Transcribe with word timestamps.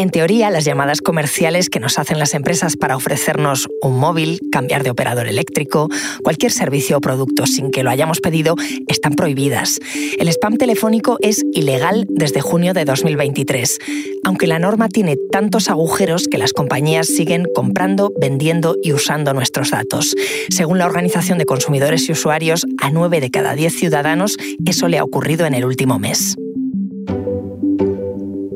En 0.00 0.10
teoría, 0.10 0.48
las 0.50 0.64
llamadas 0.64 1.00
comerciales 1.00 1.68
que 1.68 1.80
nos 1.80 1.98
hacen 1.98 2.20
las 2.20 2.32
empresas 2.34 2.76
para 2.76 2.94
ofrecernos 2.94 3.66
un 3.82 3.98
móvil, 3.98 4.38
cambiar 4.52 4.84
de 4.84 4.90
operador 4.90 5.26
eléctrico, 5.26 5.88
cualquier 6.22 6.52
servicio 6.52 6.98
o 6.98 7.00
producto 7.00 7.48
sin 7.48 7.72
que 7.72 7.82
lo 7.82 7.90
hayamos 7.90 8.20
pedido, 8.20 8.54
están 8.86 9.14
prohibidas. 9.14 9.80
El 10.20 10.28
spam 10.28 10.56
telefónico 10.56 11.18
es 11.20 11.42
ilegal 11.52 12.06
desde 12.08 12.40
junio 12.40 12.74
de 12.74 12.84
2023, 12.84 13.78
aunque 14.22 14.46
la 14.46 14.60
norma 14.60 14.88
tiene 14.88 15.16
tantos 15.32 15.68
agujeros 15.68 16.28
que 16.28 16.38
las 16.38 16.52
compañías 16.52 17.08
siguen 17.08 17.48
comprando, 17.52 18.12
vendiendo 18.20 18.76
y 18.80 18.92
usando 18.92 19.34
nuestros 19.34 19.72
datos. 19.72 20.14
Según 20.48 20.78
la 20.78 20.86
Organización 20.86 21.38
de 21.38 21.44
Consumidores 21.44 22.08
y 22.08 22.12
Usuarios, 22.12 22.64
a 22.80 22.90
9 22.90 23.20
de 23.20 23.32
cada 23.32 23.56
10 23.56 23.74
ciudadanos 23.74 24.36
eso 24.64 24.86
le 24.86 24.98
ha 24.98 25.02
ocurrido 25.02 25.44
en 25.44 25.54
el 25.54 25.64
último 25.64 25.98
mes. 25.98 26.36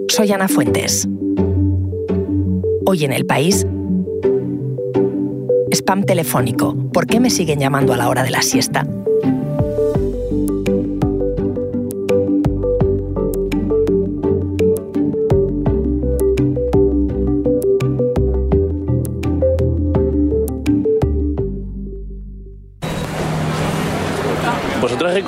Soy 0.09 0.31
Ana 0.31 0.47
Fuentes. 0.47 1.09
Hoy 2.93 3.07
en 3.07 3.15
el 3.15 3.25
país, 3.25 3.67
spam 5.71 6.05
telefónico. 6.05 6.77
¿Por 6.93 7.07
qué 7.07 7.21
me 7.21 7.31
siguen 7.31 7.59
llamando 7.59 7.95
a 7.95 7.97
la 7.97 8.11
hora 8.11 8.23
de 8.23 8.29
la 8.29 8.43
siesta? 8.43 8.87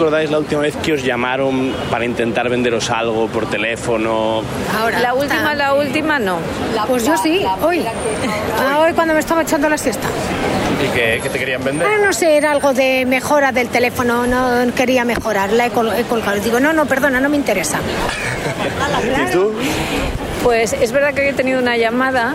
Recordáis 0.04 0.30
la 0.30 0.38
última 0.38 0.60
vez 0.60 0.76
que 0.76 0.92
os 0.92 1.02
llamaron 1.02 1.72
para 1.90 2.04
intentar 2.04 2.50
venderos 2.50 2.90
algo 2.90 3.26
por 3.28 3.48
teléfono? 3.48 4.42
Ahora, 4.78 5.00
la 5.00 5.14
última, 5.14 5.54
la 5.54 5.72
última 5.72 6.18
no. 6.18 6.38
Pues 6.86 7.06
yo 7.06 7.16
sí, 7.16 7.42
hoy. 7.62 7.82
Ah, 8.60 8.80
hoy 8.80 8.92
cuando 8.92 9.14
me 9.14 9.20
estaba 9.20 9.40
echando 9.42 9.66
la 9.70 9.78
siesta. 9.78 10.06
¿Y 10.84 10.88
qué, 10.94 11.20
qué 11.22 11.30
te 11.30 11.38
querían 11.38 11.64
vender? 11.64 11.88
Ah, 11.88 12.04
no 12.04 12.12
sé, 12.12 12.36
era 12.36 12.50
algo 12.52 12.74
de 12.74 13.06
mejora 13.06 13.50
del 13.50 13.68
teléfono, 13.68 14.26
no 14.26 14.74
quería 14.74 15.06
mejorar, 15.06 15.50
la 15.54 15.66
he, 15.66 15.70
col- 15.70 15.94
he 15.96 16.02
colgado. 16.02 16.38
Digo, 16.40 16.60
no, 16.60 16.74
no, 16.74 16.84
perdona, 16.84 17.18
no 17.18 17.30
me 17.30 17.36
interesa. 17.38 17.78
¿Y 19.28 19.32
tú? 19.32 19.54
Pues 20.44 20.74
es 20.74 20.92
verdad 20.92 21.14
que 21.14 21.26
he 21.26 21.32
tenido 21.32 21.58
una 21.58 21.78
llamada 21.78 22.34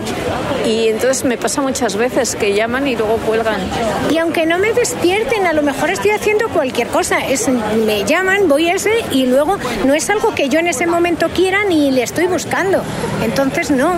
y 0.66 0.88
entonces 0.88 1.24
me 1.24 1.38
pasa 1.38 1.62
muchas 1.62 1.94
veces 1.94 2.34
que 2.34 2.54
llaman 2.54 2.88
y 2.88 2.96
luego 2.96 3.18
cuelgan. 3.18 3.60
Y 4.10 4.18
aunque 4.18 4.46
no 4.46 4.58
me 4.58 4.72
despierten, 4.72 5.46
a 5.46 5.52
lo 5.52 5.62
mejor 5.62 5.90
estoy 5.90 6.10
haciendo 6.10 6.48
cualquier 6.48 6.88
cosa. 6.88 7.24
Es, 7.24 7.48
me 7.48 8.04
llaman, 8.04 8.48
voy 8.48 8.68
a 8.68 8.74
ese 8.74 8.90
y 9.12 9.26
luego 9.26 9.58
no 9.86 9.94
es 9.94 10.10
algo 10.10 10.34
que 10.34 10.48
yo 10.48 10.58
en 10.58 10.66
ese 10.66 10.88
momento 10.88 11.28
quiera 11.28 11.64
ni 11.64 11.92
le 11.92 12.02
estoy 12.02 12.26
buscando. 12.26 12.82
Entonces 13.22 13.70
no. 13.70 13.92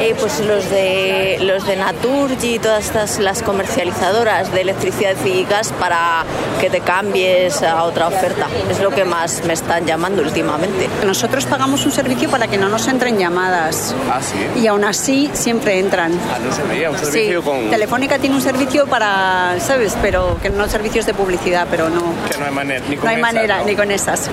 Eh, 0.00 0.14
pues 0.20 0.38
los 0.40 0.68
de 0.68 1.38
los 1.40 1.66
de 1.66 1.76
Naturgy 1.76 2.56
y 2.56 2.58
todas 2.58 2.84
estas 2.84 3.18
las 3.20 3.42
comercializadoras 3.42 4.52
de 4.52 4.60
electricidad 4.60 5.16
y 5.24 5.44
gas 5.44 5.72
para 5.80 6.24
que 6.60 6.68
te 6.68 6.80
cambies 6.80 7.62
a 7.62 7.84
otra 7.84 8.08
oferta. 8.08 8.48
Es 8.70 8.80
lo 8.80 8.90
que 8.90 9.06
más 9.06 9.44
me 9.46 9.54
están 9.54 9.86
llamando 9.86 10.20
últimamente. 10.20 10.90
Nosotros 11.06 11.46
pagamos 11.46 11.86
un 11.86 11.92
servicio 11.92 12.28
para 12.28 12.48
que 12.48 12.58
no 12.58 12.68
nos 12.68 12.86
entren 12.86 13.16
llamadas 13.18 13.45
Ah, 13.54 14.20
sí. 14.20 14.60
y 14.60 14.66
aún 14.66 14.84
así 14.84 15.30
siempre 15.32 15.78
entran. 15.78 16.12
Ah, 16.32 16.38
no 16.44 16.52
sabía, 16.54 16.90
un 16.90 16.98
Sí, 16.98 17.04
servicio 17.04 17.42
con... 17.42 17.70
Telefónica 17.70 18.18
tiene 18.18 18.36
un 18.36 18.42
servicio 18.42 18.86
para, 18.86 19.56
¿sabes? 19.60 19.96
Pero 20.02 20.38
que 20.42 20.50
no 20.50 20.68
servicios 20.68 21.06
de 21.06 21.14
publicidad, 21.14 21.66
pero 21.70 21.88
no. 21.88 22.02
Que 22.30 22.38
no 22.38 22.46
hay 22.46 22.52
manera, 22.52 22.84
ni 22.88 22.96
con 22.96 23.04
No 23.04 23.10
hay 23.10 23.16
esas, 23.20 23.32
manera, 23.34 23.58
¿no? 23.58 23.64
ni 23.66 23.74
con 23.76 23.90
esas. 23.90 24.30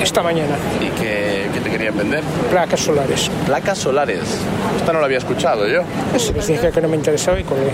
esta 0.00 0.22
mañana, 0.22 0.54
¿Y 0.80 0.88
qué, 1.00 1.48
qué 1.52 1.60
te 1.60 1.70
querían 1.70 1.96
vender? 1.96 2.22
placas 2.50 2.80
solares. 2.80 3.30
Placas 3.46 3.78
solares. 3.78 4.22
Esta 4.76 4.92
no 4.92 5.00
la 5.00 5.06
había 5.06 5.18
escuchado 5.18 5.66
yo. 5.66 5.82
Eso 6.14 6.32
les 6.32 6.46
dije 6.46 6.70
que 6.70 6.80
no 6.80 6.88
me 6.88 6.96
interesaba 6.96 7.38
y 7.40 7.44
colgué. 7.44 7.70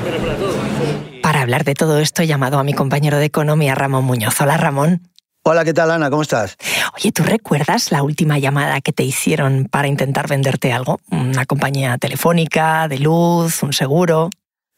Para 1.22 1.40
hablar 1.42 1.64
de 1.64 1.74
todo 1.74 1.98
esto 2.00 2.22
he 2.22 2.26
llamado 2.26 2.58
a 2.58 2.64
mi 2.64 2.74
compañero 2.74 3.18
de 3.18 3.24
economía, 3.26 3.74
Ramón 3.74 4.04
Muñoz. 4.04 4.40
Hola, 4.40 4.56
Ramón. 4.56 5.00
Hola, 5.46 5.62
¿qué 5.62 5.74
tal, 5.74 5.90
Ana? 5.90 6.08
¿Cómo 6.08 6.22
estás? 6.22 6.56
Oye, 6.96 7.12
¿tú 7.12 7.22
recuerdas 7.22 7.92
la 7.92 8.02
última 8.02 8.38
llamada 8.38 8.80
que 8.80 8.94
te 8.94 9.02
hicieron 9.02 9.66
para 9.70 9.88
intentar 9.88 10.26
venderte 10.26 10.72
algo? 10.72 11.00
¿Una 11.10 11.44
compañía 11.44 11.98
telefónica, 11.98 12.88
de 12.88 12.98
luz, 12.98 13.62
un 13.62 13.74
seguro? 13.74 14.30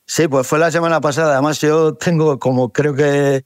Sí, 0.07 0.27
pues 0.27 0.45
fue 0.45 0.59
la 0.59 0.73
semana 0.73 1.01
pasada. 1.01 1.35
Además, 1.35 1.61
yo 1.61 1.95
tengo, 1.95 2.41
como 2.41 2.73
creo 2.73 2.97
que, 2.97 3.45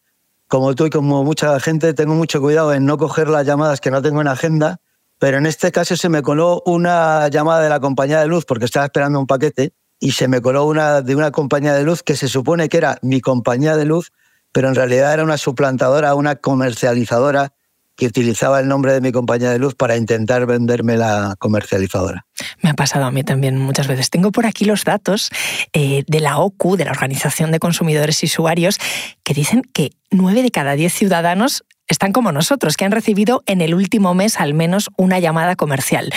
como 0.48 0.75
tú 0.75 0.86
y 0.86 0.91
como 0.91 1.22
mucha 1.22 1.60
gente, 1.60 1.92
tengo 1.92 2.14
mucho 2.14 2.41
cuidado 2.41 2.72
en 2.72 2.86
no 2.86 2.97
coger 2.97 3.28
las 3.28 3.44
llamadas 3.44 3.82
que 3.82 3.91
no 3.91 4.00
tengo 4.00 4.22
en 4.22 4.28
agenda. 4.28 4.80
Pero 5.19 5.36
en 5.36 5.44
este 5.44 5.70
caso 5.72 5.98
se 5.98 6.09
me 6.09 6.22
coló 6.22 6.62
una 6.64 7.28
llamada 7.28 7.60
de 7.60 7.69
la 7.69 7.80
compañía 7.80 8.20
de 8.20 8.28
luz 8.28 8.47
porque 8.47 8.64
estaba 8.64 8.86
esperando 8.86 9.20
un 9.20 9.26
paquete 9.26 9.75
y 9.98 10.12
se 10.12 10.26
me 10.26 10.41
coló 10.41 10.64
una 10.64 11.03
de 11.03 11.14
una 11.14 11.30
compañía 11.32 11.75
de 11.75 11.82
luz 11.82 12.03
que 12.03 12.16
se 12.16 12.28
supone 12.28 12.70
que 12.70 12.78
era 12.78 12.97
mi 13.03 13.20
compañía 13.20 13.76
de 13.76 13.84
luz, 13.84 14.10
pero 14.52 14.68
en 14.68 14.74
realidad 14.74 15.12
era 15.14 15.24
una 15.24 15.38
suplantadora, 15.38 16.14
una 16.14 16.36
comercializadora 16.36 17.52
que 18.00 18.06
utilizaba 18.06 18.60
el 18.60 18.66
nombre 18.66 18.94
de 18.94 19.02
mi 19.02 19.12
compañía 19.12 19.50
de 19.50 19.58
luz 19.58 19.74
para 19.74 19.96
intentar 19.96 20.46
venderme 20.46 20.96
la 20.96 21.36
comercializadora. 21.38 22.26
Me 22.62 22.70
ha 22.70 22.74
pasado 22.74 23.04
a 23.04 23.10
mí 23.10 23.22
también 23.24 23.58
muchas 23.58 23.88
veces. 23.88 24.08
Tengo 24.08 24.32
por 24.32 24.46
aquí 24.46 24.64
los 24.64 24.84
datos 24.84 25.30
eh, 25.74 26.02
de 26.06 26.20
la 26.20 26.38
OCU, 26.38 26.76
de 26.76 26.86
la 26.86 26.92
Organización 26.92 27.52
de 27.52 27.58
Consumidores 27.58 28.22
y 28.22 28.26
Usuarios, 28.26 28.78
que 29.22 29.34
dicen 29.34 29.62
que 29.74 29.92
9 30.10 30.42
de 30.42 30.50
cada 30.50 30.76
10 30.76 30.94
ciudadanos 30.94 31.64
están 31.88 32.12
como 32.12 32.32
nosotros, 32.32 32.78
que 32.78 32.86
han 32.86 32.92
recibido 32.92 33.42
en 33.44 33.60
el 33.60 33.74
último 33.74 34.14
mes 34.14 34.40
al 34.40 34.54
menos 34.54 34.88
una 34.96 35.18
llamada 35.18 35.54
comercial. 35.54 36.10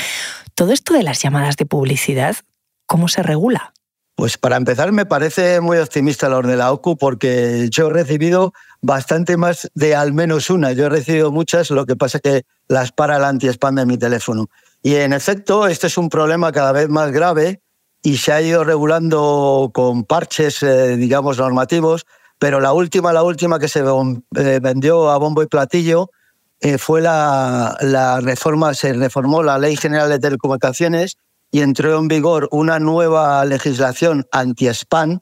Todo 0.55 0.71
esto 0.71 0.94
de 0.94 1.03
las 1.03 1.21
llamadas 1.21 1.57
de 1.57 1.65
publicidad, 1.65 2.38
¿cómo 2.85 3.09
se 3.09 3.23
regula? 3.23 3.73
Pues 4.16 4.38
para 4.38 4.57
empezar 4.57 4.91
me 4.91 5.06
parece 5.06 5.59
muy 5.59 5.78
optimista 5.78 6.29
los 6.29 6.46
de 6.46 6.56
la 6.56 6.72
OCU 6.72 6.97
porque 6.97 7.68
yo 7.72 7.88
he 7.88 7.94
recibido 7.94 8.53
bastante 8.81 9.38
más 9.38 9.72
de 9.74 9.96
al 9.96 10.13
menos 10.13 10.50
una. 10.50 10.72
Yo 10.72 10.85
he 10.85 10.90
recibido 10.90 11.31
muchas, 11.31 11.72
lo 11.72 11.85
que 11.85 11.96
pasa 11.96 12.19
es 12.19 12.22
que 12.22 12.46
las 12.68 12.91
para 12.91 13.18
el 13.18 13.24
anti-spam 13.24 13.75
de 13.75 13.85
mi 13.85 13.97
teléfono. 13.97 14.50
Y 14.84 14.96
en 14.96 15.13
efecto, 15.13 15.68
este 15.68 15.88
es 15.88 15.97
un 15.97 16.09
problema 16.09 16.51
cada 16.51 16.72
vez 16.74 16.90
más 16.90 17.12
grave 17.12 17.62
y 18.03 18.18
se 18.18 18.34
ha 18.34 18.41
ido 18.41 18.63
regulando 18.63 19.72
con 19.74 20.03
parches, 20.03 20.62
eh, 20.62 20.97
digamos, 20.97 21.38
normativos, 21.38 22.06
pero 22.38 22.59
la 22.59 22.74
última, 22.74 23.13
la 23.13 23.24
última 23.24 23.57
que 23.57 23.69
se 23.69 23.80
eh, 23.80 24.59
vendió 24.62 25.09
a 25.09 25.18
bombo 25.18 25.41
y 25.41 25.47
platillo 25.47 26.12
eh, 26.59 26.78
fue 26.78 27.01
la, 27.01 27.78
la 27.81 28.19
reforma, 28.19 28.74
se 28.74 28.94
reformó 28.94 29.41
la 29.41 29.57
Ley 29.57 29.78
General 29.78 30.09
de 30.09 30.19
Telecomunicaciones 30.19 31.18
y 31.53 31.62
entró 31.62 32.00
en 32.00 32.08
vigor 32.08 32.50
una 32.52 32.80
nueva 32.80 33.46
legislación 33.46 34.25
anti-spam, 34.31 35.19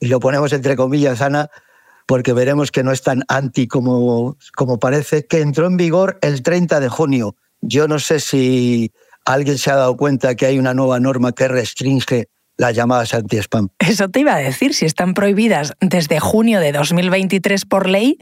y 0.00 0.06
lo 0.06 0.18
ponemos 0.18 0.54
entre 0.54 0.76
comillas, 0.76 1.20
Ana, 1.20 1.50
porque 2.06 2.32
veremos 2.32 2.70
que 2.70 2.82
no 2.82 2.90
es 2.90 3.02
tan 3.02 3.22
anti 3.28 3.68
como, 3.68 4.38
como 4.56 4.78
parece, 4.78 5.26
que 5.26 5.42
entró 5.42 5.66
en 5.66 5.76
vigor 5.76 6.18
el 6.22 6.42
30 6.42 6.80
de 6.80 6.88
junio. 6.88 7.36
Yo 7.60 7.86
no 7.86 7.98
sé 7.98 8.20
si 8.20 8.92
alguien 9.26 9.58
se 9.58 9.70
ha 9.70 9.76
dado 9.76 9.94
cuenta 9.98 10.34
que 10.36 10.46
hay 10.46 10.58
una 10.58 10.72
nueva 10.72 10.98
norma 11.00 11.32
que 11.32 11.48
restringe 11.48 12.28
las 12.56 12.74
llamadas 12.74 13.12
anti-spam. 13.12 13.68
Eso 13.78 14.08
te 14.08 14.20
iba 14.20 14.34
a 14.34 14.38
decir, 14.38 14.72
si 14.72 14.86
están 14.86 15.12
prohibidas 15.12 15.74
desde 15.82 16.18
junio 16.18 16.60
de 16.60 16.72
2023 16.72 17.66
por 17.66 17.90
ley, 17.90 18.16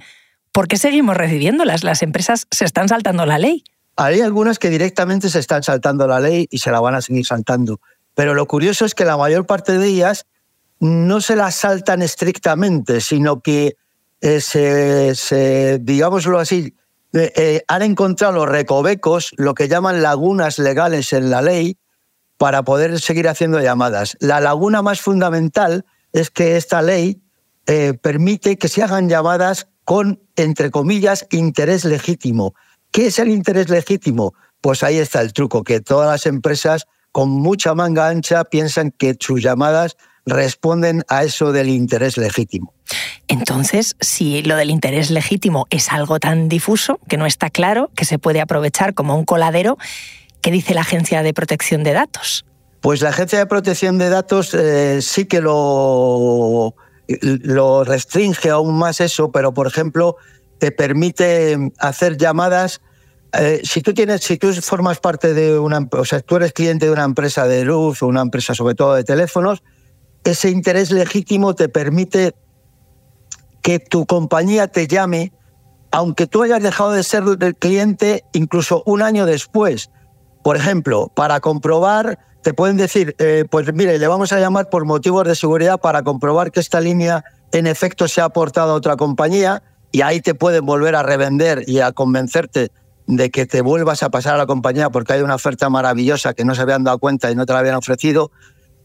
¿por 0.50 0.66
qué 0.66 0.78
seguimos 0.78 1.16
recibiéndolas? 1.16 1.84
Las 1.84 2.02
empresas 2.02 2.48
se 2.50 2.64
están 2.64 2.88
saltando 2.88 3.24
la 3.24 3.38
ley. 3.38 3.62
Hay 3.96 4.20
algunas 4.20 4.58
que 4.58 4.70
directamente 4.70 5.28
se 5.28 5.38
están 5.38 5.62
saltando 5.62 6.06
la 6.06 6.20
ley 6.20 6.48
y 6.50 6.58
se 6.58 6.70
la 6.70 6.80
van 6.80 6.94
a 6.94 7.02
seguir 7.02 7.26
saltando. 7.26 7.80
Pero 8.14 8.34
lo 8.34 8.46
curioso 8.46 8.84
es 8.84 8.94
que 8.94 9.04
la 9.04 9.16
mayor 9.16 9.46
parte 9.46 9.78
de 9.78 9.86
ellas 9.86 10.26
no 10.80 11.20
se 11.20 11.36
las 11.36 11.54
saltan 11.54 12.02
estrictamente, 12.02 13.00
sino 13.00 13.40
que 13.40 13.76
eh, 14.20 14.40
se, 14.40 15.78
digámoslo 15.80 16.38
así, 16.38 16.74
eh, 17.12 17.32
eh, 17.36 17.62
han 17.68 17.82
encontrado 17.82 18.46
recovecos, 18.46 19.32
lo 19.36 19.54
que 19.54 19.68
llaman 19.68 20.02
lagunas 20.02 20.58
legales 20.58 21.12
en 21.12 21.30
la 21.30 21.42
ley, 21.42 21.76
para 22.38 22.62
poder 22.64 23.00
seguir 23.00 23.28
haciendo 23.28 23.60
llamadas. 23.60 24.16
La 24.20 24.40
laguna 24.40 24.82
más 24.82 25.00
fundamental 25.00 25.84
es 26.12 26.30
que 26.30 26.56
esta 26.56 26.82
ley 26.82 27.22
permite 28.02 28.58
que 28.58 28.66
se 28.66 28.82
hagan 28.82 29.08
llamadas 29.08 29.68
con, 29.84 30.20
entre 30.34 30.72
comillas, 30.72 31.26
interés 31.30 31.84
legítimo. 31.84 32.54
¿Qué 32.92 33.06
es 33.06 33.18
el 33.18 33.30
interés 33.30 33.70
legítimo? 33.70 34.34
Pues 34.60 34.82
ahí 34.82 34.98
está 34.98 35.22
el 35.22 35.32
truco, 35.32 35.64
que 35.64 35.80
todas 35.80 36.10
las 36.10 36.26
empresas 36.26 36.86
con 37.10 37.30
mucha 37.30 37.74
manga 37.74 38.08
ancha 38.08 38.44
piensan 38.44 38.90
que 38.90 39.16
sus 39.18 39.42
llamadas 39.42 39.96
responden 40.26 41.02
a 41.08 41.24
eso 41.24 41.52
del 41.52 41.70
interés 41.70 42.18
legítimo. 42.18 42.74
Entonces, 43.28 43.96
si 44.00 44.42
lo 44.42 44.56
del 44.56 44.68
interés 44.68 45.10
legítimo 45.10 45.66
es 45.70 45.90
algo 45.90 46.20
tan 46.20 46.50
difuso, 46.50 47.00
que 47.08 47.16
no 47.16 47.24
está 47.24 47.48
claro, 47.48 47.90
que 47.96 48.04
se 48.04 48.18
puede 48.18 48.42
aprovechar 48.42 48.92
como 48.92 49.16
un 49.16 49.24
coladero, 49.24 49.78
¿qué 50.42 50.50
dice 50.50 50.74
la 50.74 50.82
Agencia 50.82 51.22
de 51.22 51.32
Protección 51.32 51.84
de 51.84 51.94
Datos? 51.94 52.44
Pues 52.82 53.00
la 53.00 53.08
Agencia 53.08 53.38
de 53.38 53.46
Protección 53.46 53.96
de 53.96 54.10
Datos 54.10 54.52
eh, 54.52 55.00
sí 55.00 55.24
que 55.24 55.40
lo, 55.40 56.74
lo 57.08 57.84
restringe 57.84 58.50
aún 58.50 58.76
más 58.76 59.00
eso, 59.00 59.32
pero 59.32 59.54
por 59.54 59.66
ejemplo 59.66 60.16
te 60.62 60.70
permite 60.70 61.58
hacer 61.80 62.16
llamadas 62.16 62.80
eh, 63.32 63.62
si 63.64 63.80
tú 63.80 63.92
tienes, 63.92 64.20
si 64.22 64.36
tú 64.36 64.52
formas 64.52 65.00
parte 65.00 65.34
de 65.34 65.58
una, 65.58 65.88
o 65.90 66.04
sea, 66.04 66.20
tú 66.20 66.36
eres 66.36 66.52
cliente 66.52 66.86
de 66.86 66.92
una 66.92 67.02
empresa 67.02 67.48
de 67.48 67.64
luz 67.64 68.00
o 68.00 68.06
una 68.06 68.20
empresa 68.20 68.54
sobre 68.54 68.76
todo 68.76 68.94
de 68.94 69.02
teléfonos, 69.02 69.64
ese 70.22 70.50
interés 70.50 70.92
legítimo 70.92 71.56
te 71.56 71.68
permite 71.68 72.36
que 73.60 73.80
tu 73.80 74.06
compañía 74.06 74.68
te 74.68 74.86
llame, 74.86 75.32
aunque 75.90 76.28
tú 76.28 76.44
hayas 76.44 76.62
dejado 76.62 76.92
de 76.92 77.02
ser 77.02 77.24
el 77.40 77.56
cliente 77.56 78.22
incluso 78.32 78.84
un 78.86 79.02
año 79.02 79.26
después. 79.26 79.90
Por 80.44 80.56
ejemplo, 80.56 81.10
para 81.12 81.40
comprobar, 81.40 82.20
te 82.44 82.54
pueden 82.54 82.76
decir, 82.76 83.16
eh, 83.18 83.46
pues 83.50 83.74
mire, 83.74 83.98
le 83.98 84.06
vamos 84.06 84.32
a 84.32 84.38
llamar 84.38 84.70
por 84.70 84.84
motivos 84.84 85.26
de 85.26 85.34
seguridad 85.34 85.80
para 85.80 86.04
comprobar 86.04 86.52
que 86.52 86.60
esta 86.60 86.80
línea 86.80 87.24
en 87.50 87.66
efecto 87.66 88.06
se 88.06 88.20
ha 88.20 88.26
aportado 88.26 88.70
a 88.70 88.76
otra 88.76 88.96
compañía 88.96 89.64
y 89.92 90.00
ahí 90.00 90.20
te 90.20 90.34
pueden 90.34 90.64
volver 90.64 90.96
a 90.96 91.02
revender 91.02 91.64
y 91.66 91.80
a 91.80 91.92
convencerte 91.92 92.70
de 93.06 93.30
que 93.30 93.46
te 93.46 93.60
vuelvas 93.60 94.02
a 94.02 94.10
pasar 94.10 94.34
a 94.34 94.38
la 94.38 94.46
compañía 94.46 94.90
porque 94.90 95.12
hay 95.12 95.20
una 95.20 95.34
oferta 95.34 95.68
maravillosa 95.68 96.34
que 96.34 96.44
no 96.44 96.54
se 96.54 96.62
habían 96.62 96.84
dado 96.84 96.98
cuenta 96.98 97.30
y 97.30 97.34
no 97.34 97.46
te 97.46 97.52
la 97.52 97.58
habían 97.58 97.74
ofrecido. 97.74 98.30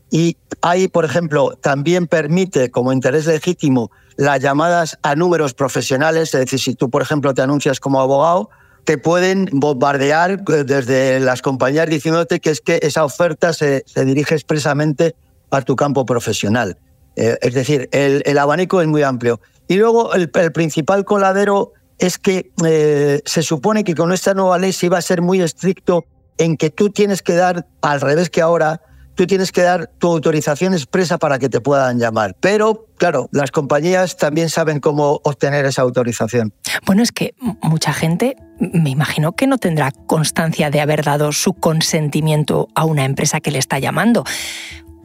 Y 0.09 0.37
ahí, 0.61 0.87
por 0.87 1.05
ejemplo, 1.05 1.57
también 1.61 2.07
permite 2.07 2.71
como 2.71 2.91
interés 2.91 3.25
legítimo 3.25 3.91
las 4.15 4.39
llamadas 4.41 4.97
a 5.01 5.15
números 5.15 5.53
profesionales, 5.53 6.33
es 6.33 6.39
decir, 6.41 6.59
si 6.59 6.75
tú, 6.75 6.89
por 6.89 7.01
ejemplo, 7.01 7.33
te 7.33 7.41
anuncias 7.41 7.79
como 7.79 8.01
abogado, 8.01 8.49
te 8.83 8.97
pueden 8.97 9.49
bombardear 9.51 10.43
eh, 10.47 10.63
desde 10.65 11.19
las 11.19 11.41
compañías 11.41 11.89
diciéndote 11.89 12.39
que 12.39 12.49
es 12.51 12.61
que 12.61 12.79
esa 12.81 13.03
oferta 13.03 13.53
se, 13.53 13.83
se 13.85 14.05
dirige 14.05 14.33
expresamente 14.33 15.13
a 15.51 15.61
tu 15.61 15.75
campo 15.75 16.05
profesional. 16.05 16.77
Eh, 17.17 17.37
es 17.41 17.53
decir, 17.53 17.89
el, 17.91 18.23
el, 18.25 18.37
abanico 18.37 18.81
es 18.81 18.87
muy 18.87 19.03
amplio. 19.03 19.41
Y 19.67 19.75
luego 19.75 20.13
el, 20.13 20.29
principal 20.29 21.05
coladero 21.05 21.73
es 21.99 22.17
que 22.17 22.51
eh, 22.65 23.21
se 23.25 23.43
supone 23.43 23.83
que 23.83 23.95
con 23.95 24.11
esta 24.11 24.33
nueva 24.33 24.57
ley 24.57 24.71
se 24.71 24.85
iba 24.85 24.97
a 24.97 25.01
ser 25.01 25.21
muy 25.21 25.41
estricto 25.41 26.05
en 26.37 26.57
que 26.57 26.69
tú 26.69 26.89
tienes 26.89 27.21
que 27.21 27.33
dar, 27.33 27.67
al 27.81 28.01
revés 28.01 28.29
que 28.29 28.41
ahora, 28.41 28.81
tú 29.17 29.25
tienes 29.25 29.51
que 29.51 29.63
dar 29.63 29.89
tu 29.97 30.07
autorización 30.07 30.73
expresa 30.73 31.17
para 31.17 31.39
que 31.39 31.49
te 31.49 31.59
puedan 31.59 31.97
llamar. 31.97 32.35
Pero, 32.39 32.85
claro, 32.97 33.27
las 33.31 33.49
compañías 33.51 34.15
también 34.15 34.49
saben 34.49 34.79
cómo 34.79 35.19
obtener 35.23 35.65
esa 35.65 35.81
autorización. 35.81 36.53
Bueno, 36.85 37.01
es 37.01 37.11
que 37.11 37.33
mucha 37.63 37.93
gente, 37.93 38.37
me 38.59 38.91
imagino 38.91 39.31
que 39.31 39.47
no 39.47 39.57
tendrá 39.57 39.91
constancia 39.91 40.69
de 40.69 40.81
haber 40.81 41.03
dado 41.03 41.31
su 41.31 41.53
consentimiento 41.53 42.67
a 42.75 42.85
una 42.85 43.05
empresa 43.05 43.41
que 43.41 43.49
le 43.49 43.57
está 43.57 43.79
llamando. 43.79 44.23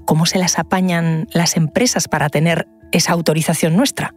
¿Cómo 0.05 0.27
se 0.27 0.39
las 0.39 0.59
apañan 0.59 1.27
las 1.33 1.57
empresas 1.57 2.07
para 2.07 2.29
tener 2.29 2.69
esa 2.93 3.13
autorización 3.13 3.77
nuestra? 3.77 4.15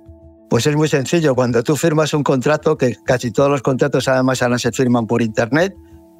Pues 0.50 0.68
es 0.68 0.76
muy 0.76 0.88
sencillo. 0.88 1.36
Cuando 1.36 1.64
tú 1.64 1.76
firmas 1.76 2.14
un 2.14 2.24
contrato, 2.24 2.78
que 2.78 2.96
casi 3.04 3.32
todos 3.32 3.50
los 3.50 3.62
contratos 3.62 4.08
además 4.08 4.42
ahora 4.42 4.60
se 4.60 4.72
firman 4.72 5.08
por 5.08 5.22
Internet, 5.22 5.76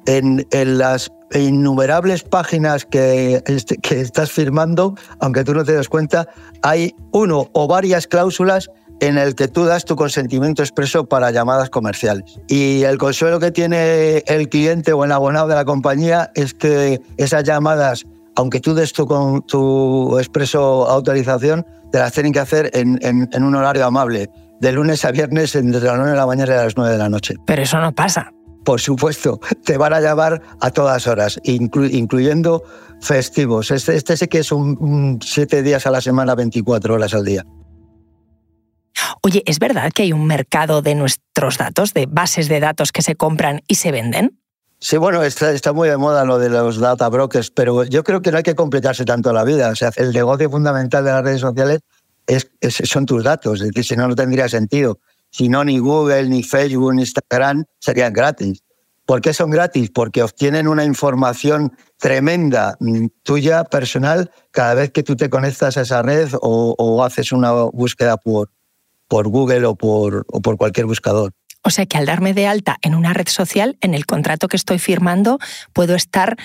en, 0.06 0.46
las 0.78 1.10
innumerables 1.34 2.22
páginas 2.22 2.86
que, 2.86 3.42
que 3.82 4.00
estás 4.00 4.30
firmando, 4.30 4.94
aunque 5.20 5.44
tú 5.44 5.54
no 5.54 5.64
te 5.64 5.72
des 5.72 5.88
cuenta, 5.88 6.28
hay 6.62 6.94
uno 7.12 7.50
o 7.52 7.66
varias 7.66 8.06
cláusulas 8.06 8.70
en 9.00 9.18
el 9.18 9.34
que 9.34 9.48
tú 9.48 9.64
das 9.64 9.84
tu 9.84 9.96
consentimiento 9.96 10.62
expreso 10.62 11.04
para 11.06 11.30
llamadas 11.30 11.70
comerciales. 11.70 12.38
Y 12.48 12.82
el 12.82 12.98
consuelo 12.98 13.38
que 13.40 13.50
tiene 13.50 14.18
el 14.26 14.48
cliente 14.48 14.92
o 14.92 15.04
el 15.04 15.12
abonado 15.12 15.48
de 15.48 15.54
la 15.54 15.64
compañía 15.64 16.30
es 16.34 16.54
que 16.54 17.00
esas 17.16 17.44
llamadas, 17.44 18.06
aunque 18.36 18.60
tú 18.60 18.74
des 18.74 18.92
tu, 18.92 19.06
tu 19.46 20.18
expreso 20.18 20.88
autorización, 20.88 21.66
te 21.92 21.98
las 21.98 22.12
tienen 22.12 22.32
que 22.32 22.40
hacer 22.40 22.70
en, 22.74 22.98
en, 23.02 23.28
en 23.32 23.42
un 23.44 23.54
horario 23.54 23.86
amable, 23.86 24.28
de 24.60 24.72
lunes 24.72 25.04
a 25.04 25.12
viernes, 25.12 25.52
desde 25.52 25.86
las 25.86 25.96
9 25.96 26.10
de 26.10 26.16
la 26.16 26.26
mañana 26.26 26.54
y 26.54 26.56
las 26.56 26.76
9 26.76 26.92
de 26.92 26.98
la 26.98 27.08
noche. 27.08 27.34
Pero 27.46 27.62
eso 27.62 27.78
no 27.78 27.92
pasa 27.92 28.32
por 28.66 28.80
supuesto, 28.80 29.40
te 29.64 29.78
van 29.78 29.94
a 29.94 30.00
llamar 30.00 30.42
a 30.60 30.70
todas 30.72 31.06
horas, 31.06 31.40
inclu 31.44 31.84
incluyendo 31.84 32.64
festivos. 33.00 33.70
Este, 33.70 33.94
este 33.94 34.16
sí 34.16 34.26
que 34.26 34.40
es 34.40 34.50
un, 34.50 34.76
un, 34.80 35.20
siete 35.22 35.62
días 35.62 35.86
a 35.86 35.92
la 35.92 36.00
semana, 36.00 36.34
24 36.34 36.94
horas 36.94 37.14
al 37.14 37.24
día. 37.24 37.44
Oye, 39.22 39.42
¿es 39.46 39.60
verdad 39.60 39.92
que 39.94 40.02
hay 40.02 40.12
un 40.12 40.26
mercado 40.26 40.82
de 40.82 40.96
nuestros 40.96 41.58
datos, 41.58 41.94
de 41.94 42.06
bases 42.06 42.48
de 42.48 42.58
datos 42.58 42.90
que 42.90 43.02
se 43.02 43.14
compran 43.14 43.62
y 43.68 43.76
se 43.76 43.92
venden? 43.92 44.40
Sí, 44.88 44.98
bueno, 44.98 45.24
está, 45.24 45.72
muy 45.72 45.88
de 45.88 45.96
moda 45.96 46.24
lo 46.24 46.38
de 46.38 46.48
los 46.48 46.78
data 46.78 47.08
brokers, 47.08 47.50
pero 47.50 47.82
yo 47.82 48.04
creo 48.04 48.22
que 48.22 48.30
no 48.30 48.36
hay 48.36 48.44
que 48.44 48.54
complicarse 48.54 49.04
tanto 49.04 49.32
la 49.32 49.42
vida. 49.42 49.70
O 49.70 49.74
sea, 49.74 49.90
el 49.96 50.12
negocio 50.12 50.48
fundamental 50.48 51.04
de 51.04 51.10
las 51.10 51.24
redes 51.24 51.40
sociales 51.40 51.80
es, 52.28 52.52
es, 52.60 52.76
son 52.84 53.04
tus 53.04 53.24
datos, 53.24 53.60
es 53.60 53.66
decir, 53.66 53.84
si 53.84 53.96
no, 53.96 54.06
no 54.06 54.14
tendría 54.14 54.48
sentido. 54.48 55.00
Si 55.28 55.48
no, 55.48 55.64
ni 55.64 55.80
Google, 55.80 56.28
ni 56.28 56.44
Facebook, 56.44 56.94
ni 56.94 57.02
Instagram 57.02 57.64
serían 57.80 58.12
gratis. 58.12 58.62
¿Por 59.04 59.20
qué 59.20 59.34
son 59.34 59.50
gratis? 59.50 59.90
Porque 59.90 60.22
obtienen 60.22 60.68
una 60.68 60.84
información 60.84 61.76
tremenda 61.96 62.76
mm, 62.78 63.06
tuya, 63.24 63.64
personal, 63.64 64.30
cada 64.52 64.74
vez 64.74 64.92
que 64.92 65.02
tú 65.02 65.16
te 65.16 65.28
conectas 65.28 65.76
a 65.78 65.80
esa 65.80 66.02
red 66.02 66.28
o, 66.40 66.76
o 66.78 67.02
haces 67.02 67.32
una 67.32 67.50
búsqueda 67.50 68.18
por, 68.18 68.52
por 69.08 69.26
Google 69.26 69.66
o 69.66 69.74
por, 69.74 70.24
o 70.28 70.40
por 70.40 70.56
cualquier 70.56 70.86
buscador. 70.86 71.32
O 71.66 71.70
sea 71.70 71.84
que 71.84 71.98
al 71.98 72.06
darme 72.06 72.32
de 72.32 72.46
alta 72.46 72.76
en 72.80 72.94
una 72.94 73.12
red 73.12 73.26
social, 73.26 73.76
en 73.80 73.92
el 73.92 74.06
contrato 74.06 74.46
que 74.46 74.56
estoy 74.56 74.78
firmando, 74.78 75.40
puedo 75.72 75.96
estar 75.96 76.36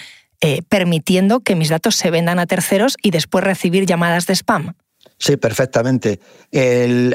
eh, 0.42 0.64
permitiendo 0.68 1.42
que 1.42 1.56
mis 1.56 1.70
datos 1.70 1.96
se 1.96 2.10
vendan 2.10 2.40
a 2.40 2.48
terceros 2.48 2.98
y 3.04 3.12
después 3.12 3.44
recibir 3.44 3.86
llamadas 3.86 4.26
de 4.26 4.34
spam. 4.34 4.74
Sí, 5.20 5.38
perfectamente. 5.38 6.20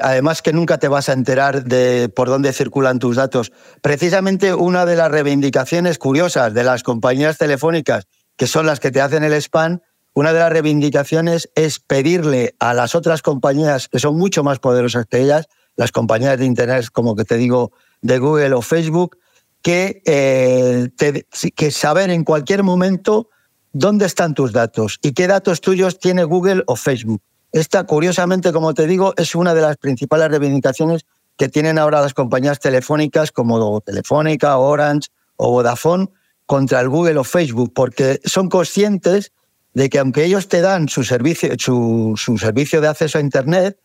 Además 0.02 0.40
que 0.40 0.52
nunca 0.52 0.78
te 0.78 0.86
vas 0.86 1.08
a 1.08 1.14
enterar 1.14 1.64
de 1.64 2.08
por 2.08 2.28
dónde 2.28 2.52
circulan 2.52 3.00
tus 3.00 3.16
datos. 3.16 3.50
Precisamente 3.82 4.54
una 4.54 4.86
de 4.86 4.94
las 4.94 5.10
reivindicaciones 5.10 5.98
curiosas 5.98 6.54
de 6.54 6.62
las 6.62 6.84
compañías 6.84 7.38
telefónicas, 7.38 8.06
que 8.36 8.46
son 8.46 8.66
las 8.66 8.78
que 8.78 8.92
te 8.92 9.00
hacen 9.00 9.24
el 9.24 9.32
spam, 9.32 9.80
una 10.14 10.32
de 10.32 10.38
las 10.38 10.52
reivindicaciones 10.52 11.50
es 11.56 11.80
pedirle 11.80 12.54
a 12.60 12.72
las 12.72 12.94
otras 12.94 13.20
compañías, 13.22 13.88
que 13.88 13.98
son 13.98 14.16
mucho 14.16 14.44
más 14.44 14.60
poderosas 14.60 15.06
que 15.06 15.22
ellas, 15.22 15.48
las 15.74 15.90
compañías 15.90 16.38
de 16.38 16.44
Internet, 16.44 16.86
como 16.92 17.16
que 17.16 17.24
te 17.24 17.36
digo, 17.36 17.72
de 18.06 18.18
Google 18.18 18.54
o 18.54 18.62
Facebook, 18.62 19.18
que, 19.62 20.02
eh, 20.06 21.70
saber 21.70 22.10
en 22.10 22.24
cualquier 22.24 22.62
momento 22.62 23.28
dónde 23.72 24.06
están 24.06 24.34
tus 24.34 24.52
datos 24.52 24.98
y 25.02 25.12
qué 25.12 25.26
datos 25.26 25.60
tuyos 25.60 25.98
tiene 25.98 26.24
Google 26.24 26.62
o 26.66 26.76
Facebook. 26.76 27.20
Esta, 27.52 27.84
curiosamente, 27.84 28.52
como 28.52 28.74
te 28.74 28.86
digo, 28.86 29.12
es 29.16 29.34
una 29.34 29.54
de 29.54 29.62
las 29.62 29.76
principales 29.76 30.28
reivindicaciones 30.28 31.06
que 31.36 31.48
tienen 31.48 31.78
ahora 31.78 32.00
las 32.00 32.14
compañías 32.14 32.60
telefónicas 32.60 33.32
como 33.32 33.80
Telefónica, 33.80 34.56
Orange 34.56 35.08
o 35.36 35.50
Vodafone 35.50 36.08
contra 36.46 36.80
el 36.80 36.88
Google 36.88 37.18
o 37.18 37.24
Facebook, 37.24 37.72
porque 37.74 38.20
son 38.24 38.48
conscientes 38.48 39.32
de 39.74 39.90
que 39.90 39.98
aunque 39.98 40.24
ellos 40.24 40.48
te 40.48 40.60
dan 40.60 40.88
su 40.88 41.02
servicio, 41.04 41.50
su, 41.58 42.14
su 42.16 42.38
servicio 42.38 42.80
de 42.80 42.88
acceso 42.88 43.18
a 43.18 43.20
Internet 43.20 43.78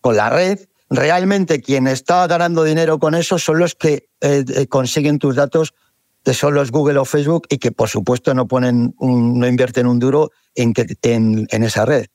con 0.00 0.16
la 0.16 0.30
red, 0.30 0.60
realmente 0.90 1.60
quien 1.60 1.86
está 1.86 2.26
ganando 2.26 2.64
dinero 2.64 2.98
con 2.98 3.14
eso 3.14 3.38
son 3.38 3.58
los 3.58 3.74
que 3.74 4.08
eh, 4.20 4.44
eh, 4.48 4.66
consiguen 4.66 5.18
tus 5.18 5.36
datos, 5.36 5.74
que 6.24 6.34
son 6.34 6.54
los 6.54 6.70
Google 6.70 6.98
o 6.98 7.04
Facebook 7.04 7.46
y 7.48 7.58
que 7.58 7.72
por 7.72 7.88
supuesto 7.88 8.34
no 8.34 8.46
ponen 8.46 8.94
un, 8.98 9.38
no 9.38 9.46
invierten 9.46 9.86
un 9.86 9.98
duro 9.98 10.30
en, 10.54 10.72
que, 10.72 10.86
en, 11.02 11.46
en 11.50 11.62
esa 11.62 11.84
red. 11.84 12.06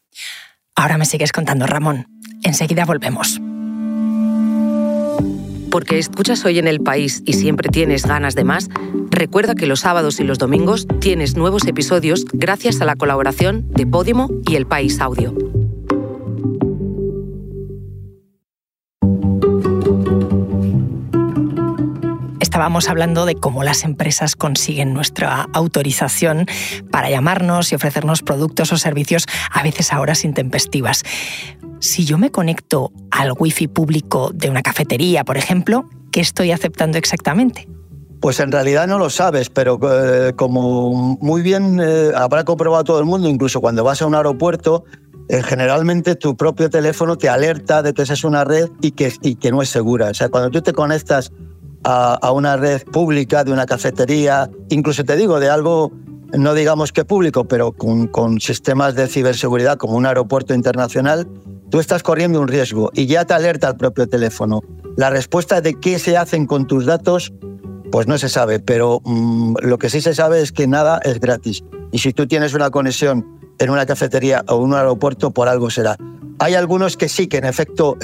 Ahora 0.75 0.97
me 0.97 1.05
sigues 1.05 1.31
contando, 1.31 1.67
Ramón. 1.67 2.07
Enseguida 2.43 2.85
volvemos. 2.85 3.39
Porque 5.69 5.97
escuchas 5.97 6.43
hoy 6.43 6.59
en 6.59 6.67
el 6.67 6.81
país 6.81 7.23
y 7.25 7.33
siempre 7.33 7.69
tienes 7.69 8.05
ganas 8.05 8.35
de 8.35 8.43
más, 8.43 8.67
recuerda 9.09 9.55
que 9.55 9.67
los 9.67 9.81
sábados 9.81 10.19
y 10.19 10.25
los 10.25 10.37
domingos 10.37 10.85
tienes 10.99 11.37
nuevos 11.37 11.65
episodios 11.65 12.25
gracias 12.33 12.81
a 12.81 12.85
la 12.85 12.97
colaboración 12.97 13.69
de 13.69 13.87
Podimo 13.87 14.29
y 14.49 14.55
El 14.55 14.65
País 14.65 14.99
Audio. 14.99 15.33
Estábamos 22.51 22.89
hablando 22.89 23.25
de 23.25 23.35
cómo 23.35 23.63
las 23.63 23.85
empresas 23.85 24.35
consiguen 24.35 24.93
nuestra 24.93 25.47
autorización 25.53 26.47
para 26.91 27.09
llamarnos 27.09 27.71
y 27.71 27.75
ofrecernos 27.75 28.23
productos 28.23 28.73
o 28.73 28.77
servicios 28.77 29.25
a 29.53 29.63
veces 29.63 29.93
a 29.93 30.01
horas 30.01 30.25
intempestivas. 30.25 31.03
Si 31.79 32.03
yo 32.03 32.17
me 32.17 32.29
conecto 32.29 32.91
al 33.09 33.31
wifi 33.39 33.69
público 33.69 34.31
de 34.33 34.49
una 34.49 34.63
cafetería, 34.63 35.23
por 35.23 35.37
ejemplo, 35.37 35.85
¿qué 36.11 36.19
estoy 36.19 36.51
aceptando 36.51 36.97
exactamente? 36.97 37.69
Pues 38.19 38.41
en 38.41 38.51
realidad 38.51 38.85
no 38.85 38.99
lo 38.99 39.09
sabes, 39.09 39.49
pero 39.49 39.79
eh, 39.89 40.33
como 40.35 41.17
muy 41.21 41.41
bien 41.41 41.79
eh, 41.81 42.11
habrá 42.13 42.43
comprobado 42.43 42.83
todo 42.83 42.99
el 42.99 43.05
mundo, 43.05 43.29
incluso 43.29 43.61
cuando 43.61 43.85
vas 43.85 44.01
a 44.01 44.07
un 44.07 44.15
aeropuerto, 44.15 44.83
eh, 45.29 45.41
generalmente 45.41 46.15
tu 46.15 46.35
propio 46.35 46.69
teléfono 46.69 47.17
te 47.17 47.29
alerta 47.29 47.81
de 47.81 47.93
que 47.93 48.01
esa 48.01 48.11
es 48.11 48.25
una 48.25 48.43
red 48.43 48.67
y 48.81 48.91
que, 48.91 49.13
y 49.21 49.35
que 49.35 49.51
no 49.51 49.61
es 49.61 49.69
segura. 49.69 50.09
O 50.09 50.13
sea, 50.13 50.27
cuando 50.27 50.49
tú 50.51 50.61
te 50.61 50.73
conectas 50.73 51.31
a, 51.83 52.31
una 52.31 52.57
red 52.57 52.83
pública, 52.83 53.43
de 53.43 53.51
una 53.51 53.65
cafetería, 53.65 54.49
incluso 54.69 55.03
te 55.03 55.15
digo, 55.15 55.39
de 55.39 55.49
algo, 55.49 55.91
no 56.33 56.53
digamos 56.53 56.91
que 56.91 57.05
público, 57.05 57.45
pero 57.45 57.71
con, 57.71 58.39
sistemas 58.39 58.95
de 58.95 59.07
ciberseguridad 59.07 59.77
como 59.77 59.95
un 59.95 60.05
aeropuerto 60.05 60.53
internacional, 60.53 61.27
tú 61.69 61.79
estás 61.79 62.03
corriendo 62.03 62.39
un 62.39 62.47
riesgo 62.47 62.91
y 62.93 63.07
ya 63.07 63.25
te 63.25 63.33
alerta 63.33 63.69
el 63.69 63.77
propio 63.77 64.07
teléfono. 64.07 64.61
La 64.97 65.09
respuesta 65.09 65.61
de 65.61 65.79
qué 65.79 65.99
se 65.99 66.17
hacen 66.17 66.45
con 66.45 66.67
tus 66.67 66.85
datos 66.85 67.31
Pues 67.91 68.07
no 68.07 68.17
se 68.17 68.29
sabe, 68.29 68.59
pero 68.61 69.01
mm, 69.03 69.55
lo 69.63 69.77
que 69.77 69.89
sí 69.89 69.99
se 69.99 70.15
sabe 70.15 70.41
es 70.41 70.53
que 70.53 70.65
nada 70.65 71.01
es 71.03 71.19
gratis. 71.19 71.61
Y 71.91 71.99
si 71.99 72.13
tú 72.13 72.25
tienes 72.25 72.53
una 72.53 72.69
conexión 72.69 73.25
en 73.59 73.69
una 73.69 73.85
cafetería 73.85 74.45
o 74.47 74.55
un 74.55 74.73
aeropuerto, 74.73 75.31
por 75.31 75.49
algo 75.49 75.69
será. 75.69 75.97
Hay 76.41 76.55
algunos 76.55 76.97
que 76.97 77.07
sí, 77.07 77.27
que 77.27 77.37
en 77.37 77.45
efecto, 77.45 77.99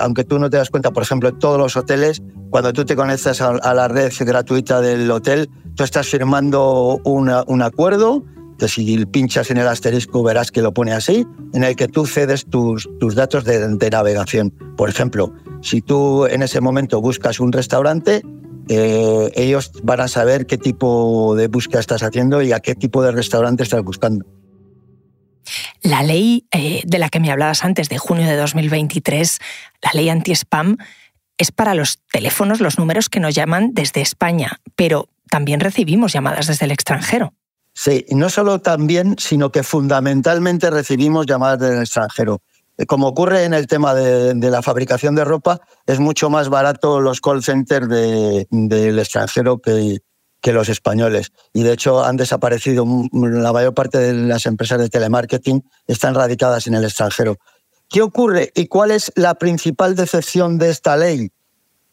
aunque 0.00 0.24
tú 0.24 0.40
no 0.40 0.50
te 0.50 0.56
das 0.56 0.70
cuenta, 0.70 0.90
por 0.90 1.04
ejemplo, 1.04 1.28
en 1.28 1.38
todos 1.38 1.56
los 1.56 1.76
hoteles, 1.76 2.20
cuando 2.50 2.72
tú 2.72 2.84
te 2.84 2.96
conectas 2.96 3.40
a, 3.40 3.74
la 3.74 3.86
red 3.86 4.12
gratuita 4.18 4.80
del 4.80 5.08
hotel, 5.08 5.48
tú 5.76 5.84
estás 5.84 6.08
firmando 6.08 7.00
un 7.04 7.62
acuerdo 7.62 8.24
que 8.58 8.66
si 8.66 9.06
pinchas 9.06 9.52
en 9.52 9.58
el 9.58 9.68
asterisco 9.68 10.24
verás 10.24 10.50
que 10.50 10.62
lo 10.62 10.74
pone 10.74 10.94
así, 10.94 11.24
en 11.52 11.62
el 11.62 11.76
que 11.76 11.86
tú 11.86 12.06
cedes 12.06 12.46
tus, 12.46 12.88
tus 12.98 13.14
datos 13.14 13.44
de, 13.44 13.88
navegación. 13.88 14.50
Por 14.76 14.88
ejemplo, 14.88 15.32
si 15.62 15.80
tú 15.80 16.26
en 16.26 16.42
ese 16.42 16.60
momento 16.60 17.00
buscas 17.00 17.38
un 17.38 17.52
restaurante, 17.52 18.22
eh, 18.68 19.30
ellos 19.36 19.70
van 19.84 20.00
a 20.00 20.08
saber 20.08 20.46
qué 20.46 20.58
tipo 20.58 21.36
de 21.36 21.46
búsqueda 21.46 21.78
estás 21.78 22.02
haciendo 22.02 22.42
y 22.42 22.50
a 22.50 22.58
qué 22.58 22.74
tipo 22.74 23.00
de 23.04 23.12
restaurante 23.12 23.62
estás 23.62 23.84
buscando. 23.84 24.26
La 25.86 26.02
ley 26.02 26.48
eh, 26.50 26.82
de 26.84 26.98
la 26.98 27.08
que 27.08 27.20
me 27.20 27.30
hablabas 27.30 27.64
antes, 27.64 27.88
de 27.88 27.96
junio 27.96 28.26
de 28.26 28.34
2023, 28.34 29.38
la 29.82 29.90
ley 29.94 30.08
anti-spam, 30.08 30.78
es 31.38 31.52
para 31.52 31.74
los 31.74 32.00
teléfonos, 32.10 32.58
los 32.58 32.76
números 32.76 33.08
que 33.08 33.20
nos 33.20 33.36
llaman 33.36 33.70
desde 33.72 34.00
España, 34.00 34.60
pero 34.74 35.08
también 35.30 35.60
recibimos 35.60 36.12
llamadas 36.12 36.48
desde 36.48 36.64
el 36.64 36.72
extranjero. 36.72 37.34
Sí, 37.72 38.04
no 38.10 38.30
solo 38.30 38.60
también, 38.60 39.14
sino 39.16 39.52
que 39.52 39.62
fundamentalmente 39.62 40.70
recibimos 40.70 41.24
llamadas 41.24 41.60
del 41.60 41.82
extranjero. 41.82 42.40
Como 42.88 43.06
ocurre 43.06 43.44
en 43.44 43.54
el 43.54 43.68
tema 43.68 43.94
de, 43.94 44.34
la 44.34 44.62
fabricación 44.62 45.14
de 45.14 45.24
ropa, 45.24 45.60
es 45.86 46.00
mucho 46.00 46.30
más 46.30 46.48
barato 46.48 47.00
los 47.00 47.20
call 47.20 47.44
centers 47.44 47.88
del 47.88 48.98
extranjero 48.98 49.58
que, 49.58 50.00
que 50.40 50.52
los 50.52 50.68
españoles. 50.68 51.32
Y 51.52 51.62
de 51.62 51.72
hecho 51.72 52.04
han 52.04 52.16
desaparecido 52.16 52.86
la 53.12 53.52
mayor 53.52 53.74
parte 53.74 53.98
de 53.98 54.12
las 54.12 54.46
empresas 54.46 54.78
de 54.78 54.88
telemarketing, 54.88 55.64
están 55.86 56.14
radicadas 56.14 56.66
en 56.66 56.74
el 56.74 56.84
extranjero. 56.84 57.36
¿Qué 57.88 58.02
ocurre 58.02 58.52
y 58.54 58.66
cuál 58.66 58.90
es 58.90 59.12
la 59.14 59.34
principal 59.34 59.94
decepción 59.94 60.58
de 60.58 60.70
esta 60.70 60.96
ley? 60.96 61.30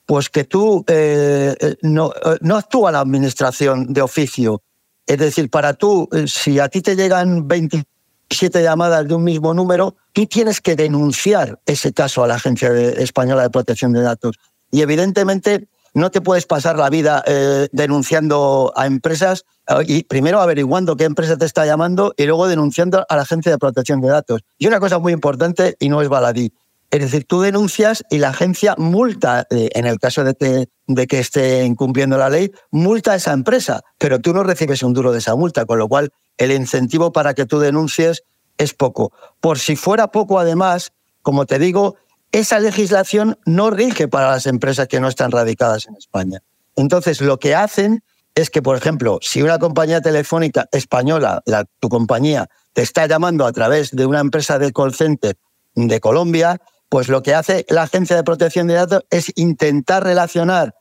Pues 0.05 0.29
que 0.29 0.43
tú 0.43 0.83
eh, 0.87 1.55
eh, 1.59 1.75
no, 1.81 2.11
no 2.41 2.57
actúa 2.57 2.91
la 2.91 2.99
administración 2.99 3.93
de 3.93 4.01
oficio, 4.01 4.61
es 5.05 5.17
decir, 5.17 5.49
para 5.49 5.73
tú, 5.73 6.07
eh, 6.11 6.25
si 6.27 6.59
a 6.59 6.69
ti 6.69 6.81
te 6.81 6.95
llegan 6.95 7.47
27 7.47 8.63
llamadas 8.63 9.07
de 9.07 9.13
un 9.13 9.23
mismo 9.23 9.53
número, 9.53 9.95
tú 10.13 10.25
tienes 10.25 10.61
que 10.61 10.75
denunciar 10.75 11.59
ese 11.65 11.93
caso 11.93 12.23
a 12.23 12.27
la 12.27 12.35
Agencia 12.35 12.71
Española 12.73 13.43
de 13.43 13.49
Protección 13.49 13.93
de 13.93 14.01
Datos. 14.01 14.37
Y 14.71 14.81
evidentemente 14.81 15.67
no 15.93 16.11
te 16.11 16.21
puedes 16.21 16.45
pasar 16.45 16.77
la 16.77 16.89
vida 16.89 17.23
eh, 17.25 17.67
denunciando 17.71 18.73
a 18.75 18.85
empresas 18.85 19.45
eh, 19.67 19.75
y 19.87 20.03
primero 20.03 20.39
averiguando 20.41 20.95
qué 20.95 21.05
empresa 21.05 21.37
te 21.37 21.45
está 21.45 21.65
llamando 21.65 22.13
y 22.17 22.25
luego 22.25 22.47
denunciando 22.47 23.05
a 23.07 23.15
la 23.15 23.21
Agencia 23.21 23.51
de 23.51 23.57
Protección 23.57 24.01
de 24.01 24.09
Datos. 24.09 24.41
Y 24.57 24.67
una 24.67 24.79
cosa 24.79 24.99
muy 24.99 25.13
importante 25.13 25.75
y 25.79 25.89
no 25.89 26.01
es 26.01 26.09
baladí. 26.09 26.53
Es 26.93 26.99
decir, 26.99 27.25
tú 27.25 27.41
denuncias 27.41 28.03
y 28.11 28.19
la 28.19 28.29
agencia 28.29 28.75
multa, 28.77 29.47
eh, 29.49 29.69
en 29.73 29.87
el 29.87 29.99
caso 29.99 30.23
de 30.23 30.35
que, 30.35 30.69
de 30.85 31.07
que 31.07 31.17
esté 31.17 31.65
incumpliendo 31.65 32.19
la 32.19 32.29
ley, 32.29 32.51
multa 32.69 33.13
a 33.13 33.15
esa 33.15 33.33
empresa, 33.33 33.81
pero 33.97 34.19
tú 34.19 34.31
no 34.31 34.43
recibes 34.43 34.83
un 34.83 34.93
duro 34.93 35.11
de 35.11 35.17
esa 35.17 35.35
multa, 35.35 35.65
con 35.65 35.79
lo 35.79 35.87
cual 35.87 36.11
el 36.37 36.51
incentivo 36.51 37.11
para 37.11 37.33
que 37.33 37.47
tú 37.47 37.59
denuncies 37.59 38.23
es 38.59 38.75
poco. 38.75 39.11
Por 39.39 39.57
si 39.57 39.75
fuera 39.75 40.11
poco, 40.11 40.37
además, 40.37 40.93
como 41.23 41.47
te 41.47 41.57
digo, 41.57 41.95
esa 42.33 42.59
legislación 42.59 43.37
no 43.45 43.69
rige 43.69 44.07
para 44.07 44.31
las 44.31 44.47
empresas 44.47 44.87
que 44.87 44.99
no 44.99 45.07
están 45.07 45.31
radicadas 45.31 45.87
en 45.87 45.95
España. 45.95 46.41
Entonces, 46.75 47.21
lo 47.21 47.37
que 47.37 47.53
hacen 47.55 48.03
es 48.33 48.49
que, 48.49 48.63
por 48.63 48.75
ejemplo, 48.75 49.19
si 49.21 49.43
una 49.43 49.59
compañía 49.59 50.01
telefónica 50.01 50.67
española, 50.71 51.43
tu 51.79 51.89
compañía, 51.89 52.49
te 52.73 52.81
está 52.81 53.05
llamando 53.05 53.45
a 53.45 53.51
través 53.51 53.91
de 53.91 54.07
una 54.07 54.19
empresa 54.19 54.57
de 54.57 54.73
call 54.73 54.95
center 54.95 55.37
de 55.75 55.99
Colombia, 55.99 56.59
pues 56.89 57.07
lo 57.07 57.21
que 57.21 57.35
hace 57.35 57.67
la 57.69 57.83
Agencia 57.83 58.15
de 58.15 58.23
Protección 58.23 58.65
de 58.65 58.73
Datos 58.73 59.05
es 59.11 59.31
intentar 59.35 60.03
relacionar 60.03 60.73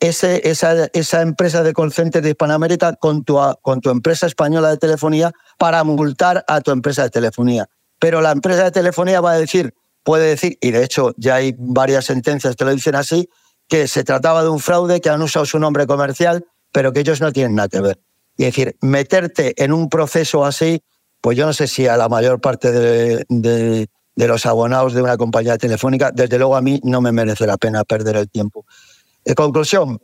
esa, 0.00 0.34
esa, 0.34 1.22
empresa 1.22 1.62
de 1.62 1.72
call 1.72 1.90
de 1.90 2.28
Hispanoamérica 2.28 2.96
con 2.96 3.24
tu 3.24 3.90
empresa 3.90 4.26
española 4.26 4.68
de 4.68 4.76
telefonía 4.76 5.32
para 5.56 5.82
multar 5.84 6.44
a 6.46 6.60
tu 6.60 6.70
empresa 6.70 7.04
de 7.04 7.10
telefonía. 7.10 7.66
Pero 7.98 8.20
la 8.20 8.32
empresa 8.32 8.64
de 8.64 8.70
telefonía 8.72 9.22
va 9.22 9.32
a 9.32 9.38
decir, 9.38 9.74
puede 10.08 10.28
decir, 10.28 10.56
y 10.62 10.70
de 10.70 10.84
hecho 10.84 11.12
ya 11.18 11.34
hay 11.34 11.54
varias 11.58 12.06
sentencias 12.06 12.56
que 12.56 12.64
lo 12.64 12.70
dicen 12.70 12.94
así, 12.94 13.28
que 13.68 13.86
se 13.86 14.04
trataba 14.04 14.42
de 14.42 14.48
un 14.48 14.58
fraude, 14.58 15.02
que 15.02 15.10
han 15.10 15.20
usado 15.20 15.44
su 15.44 15.58
nombre 15.58 15.86
comercial, 15.86 16.46
pero 16.72 16.94
que 16.94 17.00
ellos 17.00 17.20
no 17.20 17.30
tienen 17.30 17.56
nada 17.56 17.68
que 17.68 17.82
ver. 17.82 18.00
Y 18.38 18.44
es 18.44 18.54
decir, 18.54 18.78
meterte 18.80 19.52
en 19.62 19.70
un 19.70 19.90
proceso 19.90 20.46
así, 20.46 20.82
pues 21.20 21.36
yo 21.36 21.44
no 21.44 21.52
sé 21.52 21.68
si 21.68 21.86
a 21.86 21.98
la 21.98 22.08
mayor 22.08 22.40
parte 22.40 22.72
de, 22.72 23.26
de 23.28 24.26
los 24.26 24.46
abonados 24.46 24.94
de 24.94 25.02
una 25.02 25.18
compañía 25.18 25.58
telefónica, 25.58 26.10
desde 26.10 26.38
luego 26.38 26.56
a 26.56 26.62
mí 26.62 26.80
no 26.84 27.02
me 27.02 27.12
merece 27.12 27.46
la 27.46 27.58
pena 27.58 27.84
perder 27.84 28.16
el 28.16 28.30
tiempo. 28.30 28.64
En 29.28 29.34
conclusión, 29.34 30.00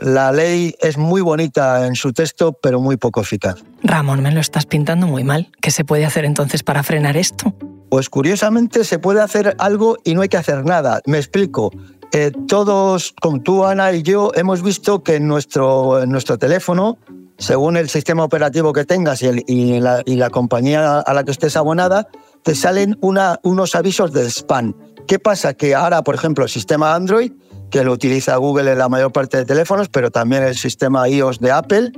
la 0.00 0.32
ley 0.32 0.74
es 0.80 0.98
muy 0.98 1.20
bonita 1.20 1.86
en 1.86 1.94
su 1.94 2.12
texto, 2.12 2.52
pero 2.52 2.80
muy 2.80 2.96
poco 2.96 3.20
eficaz. 3.20 3.62
Ramón, 3.84 4.22
me 4.22 4.32
lo 4.32 4.40
estás 4.40 4.66
pintando 4.66 5.06
muy 5.06 5.22
mal. 5.22 5.52
¿Qué 5.62 5.70
se 5.70 5.84
puede 5.84 6.04
hacer 6.04 6.24
entonces 6.24 6.64
para 6.64 6.82
frenar 6.82 7.16
esto? 7.16 7.54
Pues 7.88 8.10
curiosamente 8.10 8.82
se 8.82 8.98
puede 8.98 9.20
hacer 9.22 9.54
algo 9.60 9.98
y 10.02 10.16
no 10.16 10.22
hay 10.22 10.28
que 10.28 10.36
hacer 10.36 10.64
nada. 10.64 11.00
Me 11.06 11.18
explico. 11.18 11.70
Eh, 12.10 12.32
todos, 12.48 13.14
como 13.22 13.40
tú, 13.40 13.64
Ana 13.64 13.92
y 13.92 14.02
yo, 14.02 14.32
hemos 14.34 14.62
visto 14.62 15.04
que 15.04 15.14
en 15.14 15.28
nuestro, 15.28 16.02
en 16.02 16.10
nuestro 16.10 16.36
teléfono, 16.36 16.98
según 17.38 17.76
el 17.76 17.88
sistema 17.88 18.24
operativo 18.24 18.72
que 18.72 18.84
tengas 18.84 19.22
y, 19.22 19.44
y, 19.46 19.78
la, 19.78 20.02
y 20.04 20.16
la 20.16 20.30
compañía 20.30 20.98
a 20.98 21.14
la 21.14 21.22
que 21.22 21.30
estés 21.30 21.56
abonada, 21.56 22.08
te 22.42 22.56
salen 22.56 22.98
una, 23.00 23.38
unos 23.44 23.76
avisos 23.76 24.12
de 24.12 24.28
spam. 24.28 24.74
¿Qué 25.06 25.20
pasa? 25.20 25.54
Que 25.54 25.76
ahora, 25.76 26.02
por 26.02 26.16
ejemplo, 26.16 26.42
el 26.42 26.50
sistema 26.50 26.96
Android, 26.96 27.30
que 27.70 27.84
lo 27.84 27.92
utiliza 27.92 28.36
Google 28.36 28.72
en 28.72 28.78
la 28.78 28.88
mayor 28.88 29.12
parte 29.12 29.36
de 29.38 29.44
teléfonos, 29.44 29.88
pero 29.88 30.10
también 30.10 30.42
el 30.42 30.56
sistema 30.56 31.08
iOS 31.08 31.40
de 31.40 31.52
Apple, 31.52 31.92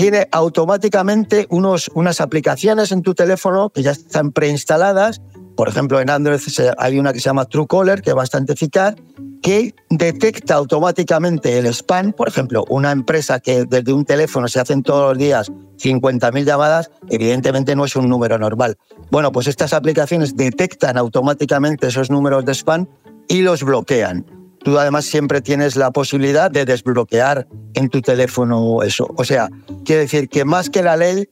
tiene 0.00 0.28
automáticamente 0.32 1.46
unos, 1.50 1.90
unas 1.94 2.22
aplicaciones 2.22 2.90
en 2.90 3.02
tu 3.02 3.14
teléfono 3.14 3.70
que 3.70 3.82
ya 3.82 3.90
están 3.90 4.32
preinstaladas. 4.32 5.20
Por 5.56 5.68
ejemplo, 5.68 6.00
en 6.00 6.08
Android 6.08 6.40
hay 6.78 6.98
una 6.98 7.12
que 7.12 7.20
se 7.20 7.26
llama 7.26 7.44
Truecaller, 7.44 8.00
que 8.00 8.08
es 8.10 8.16
bastante 8.16 8.54
eficaz, 8.54 8.94
que 9.42 9.74
detecta 9.90 10.54
automáticamente 10.54 11.58
el 11.58 11.66
spam. 11.66 12.12
Por 12.12 12.28
ejemplo, 12.28 12.64
una 12.70 12.92
empresa 12.92 13.40
que 13.40 13.66
desde 13.66 13.92
un 13.92 14.06
teléfono 14.06 14.48
se 14.48 14.58
hacen 14.58 14.82
todos 14.82 15.10
los 15.10 15.18
días 15.18 15.50
50.000 15.78 16.44
llamadas, 16.44 16.90
evidentemente 17.10 17.76
no 17.76 17.84
es 17.84 17.94
un 17.94 18.08
número 18.08 18.38
normal. 18.38 18.78
Bueno, 19.10 19.32
pues 19.32 19.48
estas 19.48 19.74
aplicaciones 19.74 20.34
detectan 20.34 20.96
automáticamente 20.96 21.88
esos 21.88 22.10
números 22.10 22.46
de 22.46 22.54
spam 22.54 22.86
y 23.28 23.42
los 23.42 23.62
bloquean. 23.62 24.39
Tú 24.62 24.78
además 24.78 25.06
siempre 25.06 25.40
tienes 25.40 25.76
la 25.76 25.90
posibilidad 25.90 26.50
de 26.50 26.64
desbloquear 26.64 27.46
en 27.74 27.88
tu 27.88 28.02
teléfono 28.02 28.82
eso. 28.82 29.08
O 29.16 29.24
sea, 29.24 29.48
quiere 29.84 30.02
decir 30.02 30.28
que 30.28 30.44
más 30.44 30.68
que 30.68 30.82
la 30.82 30.96
ley 30.96 31.28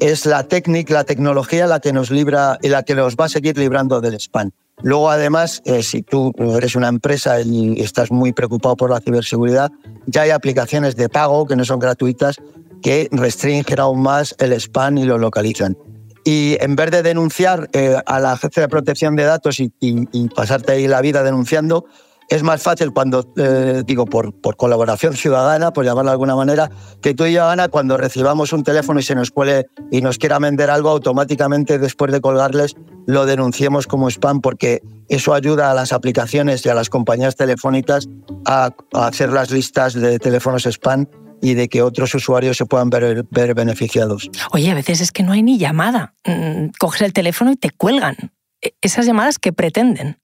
es 0.00 0.26
la 0.26 0.44
técnica, 0.44 0.94
la 0.94 1.04
tecnología 1.04 1.66
la 1.66 1.80
que 1.80 1.92
nos 1.92 2.10
libra 2.10 2.58
y 2.62 2.68
la 2.68 2.82
que 2.82 2.94
nos 2.94 3.16
va 3.16 3.26
a 3.26 3.28
seguir 3.28 3.58
librando 3.58 4.00
del 4.00 4.14
spam. 4.14 4.50
Luego, 4.80 5.10
además, 5.10 5.60
eh, 5.64 5.82
si 5.82 6.02
tú 6.02 6.32
eres 6.38 6.76
una 6.76 6.88
empresa 6.88 7.40
y 7.40 7.80
estás 7.80 8.12
muy 8.12 8.32
preocupado 8.32 8.76
por 8.76 8.90
la 8.90 9.00
ciberseguridad, 9.00 9.72
ya 10.06 10.22
hay 10.22 10.30
aplicaciones 10.30 10.94
de 10.94 11.08
pago 11.08 11.46
que 11.46 11.56
no 11.56 11.64
son 11.64 11.80
gratuitas 11.80 12.36
que 12.80 13.08
restringen 13.10 13.64
aún 13.80 14.02
más 14.02 14.36
el 14.38 14.52
spam 14.52 14.98
y 14.98 15.04
lo 15.04 15.18
localizan. 15.18 15.76
Y 16.24 16.56
en 16.60 16.76
vez 16.76 16.90
de 16.92 17.02
denunciar 17.02 17.68
eh, 17.72 17.96
a 18.06 18.20
la 18.20 18.32
Agencia 18.32 18.62
de 18.62 18.68
Protección 18.68 19.16
de 19.16 19.24
Datos 19.24 19.58
y, 19.58 19.72
y 19.80 20.28
pasarte 20.28 20.72
ahí 20.72 20.86
la 20.86 21.00
vida 21.00 21.24
denunciando, 21.24 21.86
es 22.28 22.42
más 22.42 22.62
fácil 22.62 22.92
cuando, 22.92 23.32
eh, 23.36 23.82
digo, 23.86 24.04
por, 24.04 24.34
colaboración 24.56 25.14
ciudadana, 25.14 25.72
por 25.72 25.84
llamarlo 25.84 26.10
de 26.10 26.12
alguna 26.12 26.36
manera, 26.36 26.70
que 27.00 27.14
tú 27.14 27.24
y 27.24 27.32
yo, 27.32 27.48
Ana, 27.48 27.68
cuando 27.68 27.96
recibamos 27.96 28.52
un 28.52 28.62
teléfono 28.62 29.00
y 29.00 29.02
se 29.02 29.14
nos 29.14 29.30
cuele 29.30 29.66
y 29.90 30.02
nos 30.02 30.18
quiera 30.18 30.38
vender 30.38 30.70
algo, 30.70 30.90
automáticamente 30.90 31.78
después 31.78 32.12
de 32.12 32.20
colgarles 32.20 32.74
lo 33.06 33.24
denunciemos 33.24 33.86
como 33.86 34.10
spam, 34.10 34.42
porque 34.42 34.82
eso 35.08 35.32
ayuda 35.32 35.70
a 35.70 35.74
las 35.74 35.92
aplicaciones 35.92 36.64
y 36.66 36.68
a 36.68 36.74
las 36.74 36.90
compañías 36.90 37.36
telefónicas 37.36 38.06
a, 38.44 38.70
hacer 38.92 39.32
las 39.32 39.50
listas 39.50 39.94
de 39.94 40.18
teléfonos 40.18 40.66
spam 40.66 41.06
y 41.40 41.54
de 41.54 41.68
que 41.68 41.82
otros 41.82 42.14
usuarios 42.14 42.58
se 42.58 42.66
puedan 42.66 42.90
ver, 42.90 43.24
ver, 43.30 43.54
beneficiados. 43.54 44.28
Oye, 44.52 44.70
a 44.70 44.74
veces 44.74 45.00
es 45.00 45.12
que 45.12 45.22
no 45.22 45.32
hay 45.32 45.42
ni 45.42 45.56
llamada. 45.56 46.14
Mm, 46.26 46.70
coges 46.78 47.02
el 47.02 47.12
teléfono 47.14 47.52
y 47.52 47.56
te 47.56 47.70
cuelgan. 47.70 48.16
E, 48.60 48.74
esas 48.82 49.06
llamadas 49.06 49.38
que 49.38 49.52
pretenden. 49.52 50.18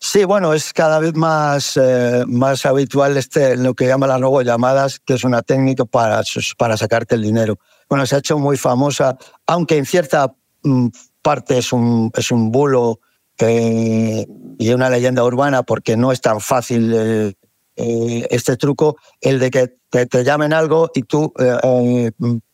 Sí, 0.00 0.24
bueno, 0.24 0.54
es 0.54 0.72
cada 0.72 1.00
vez 1.00 1.14
más, 1.14 1.76
eh, 1.76 2.22
más 2.26 2.64
habitual 2.66 3.16
este, 3.16 3.56
lo 3.56 3.74
que 3.74 3.86
llaman 3.86 4.08
las 4.08 4.44
llamadas, 4.44 5.00
que 5.00 5.14
es 5.14 5.24
una 5.24 5.42
técnica 5.42 5.84
para, 5.84 6.22
para 6.56 6.76
sacarte 6.76 7.16
el 7.16 7.22
dinero. 7.22 7.58
Bueno, 7.88 8.06
se 8.06 8.14
ha 8.14 8.18
hecho 8.18 8.38
muy 8.38 8.56
famosa, 8.56 9.18
aunque 9.46 9.76
en 9.76 9.86
cierta 9.86 10.32
mm, 10.62 10.88
parte 11.20 11.58
es 11.58 11.72
un, 11.72 12.12
es 12.14 12.30
un 12.30 12.52
bulo 12.52 13.00
y 13.40 14.72
una 14.72 14.90
leyenda 14.90 15.22
urbana, 15.22 15.62
porque 15.62 15.96
no 15.96 16.10
es 16.10 16.20
tan 16.20 16.40
fácil 16.40 16.92
eh, 16.92 17.34
eh, 17.76 18.26
este 18.30 18.56
truco, 18.56 18.96
el 19.20 19.38
de 19.38 19.50
que 19.50 19.76
te, 19.90 20.24
llamen 20.24 20.52
algo 20.52 20.90
y 20.92 21.02
tú 21.02 21.32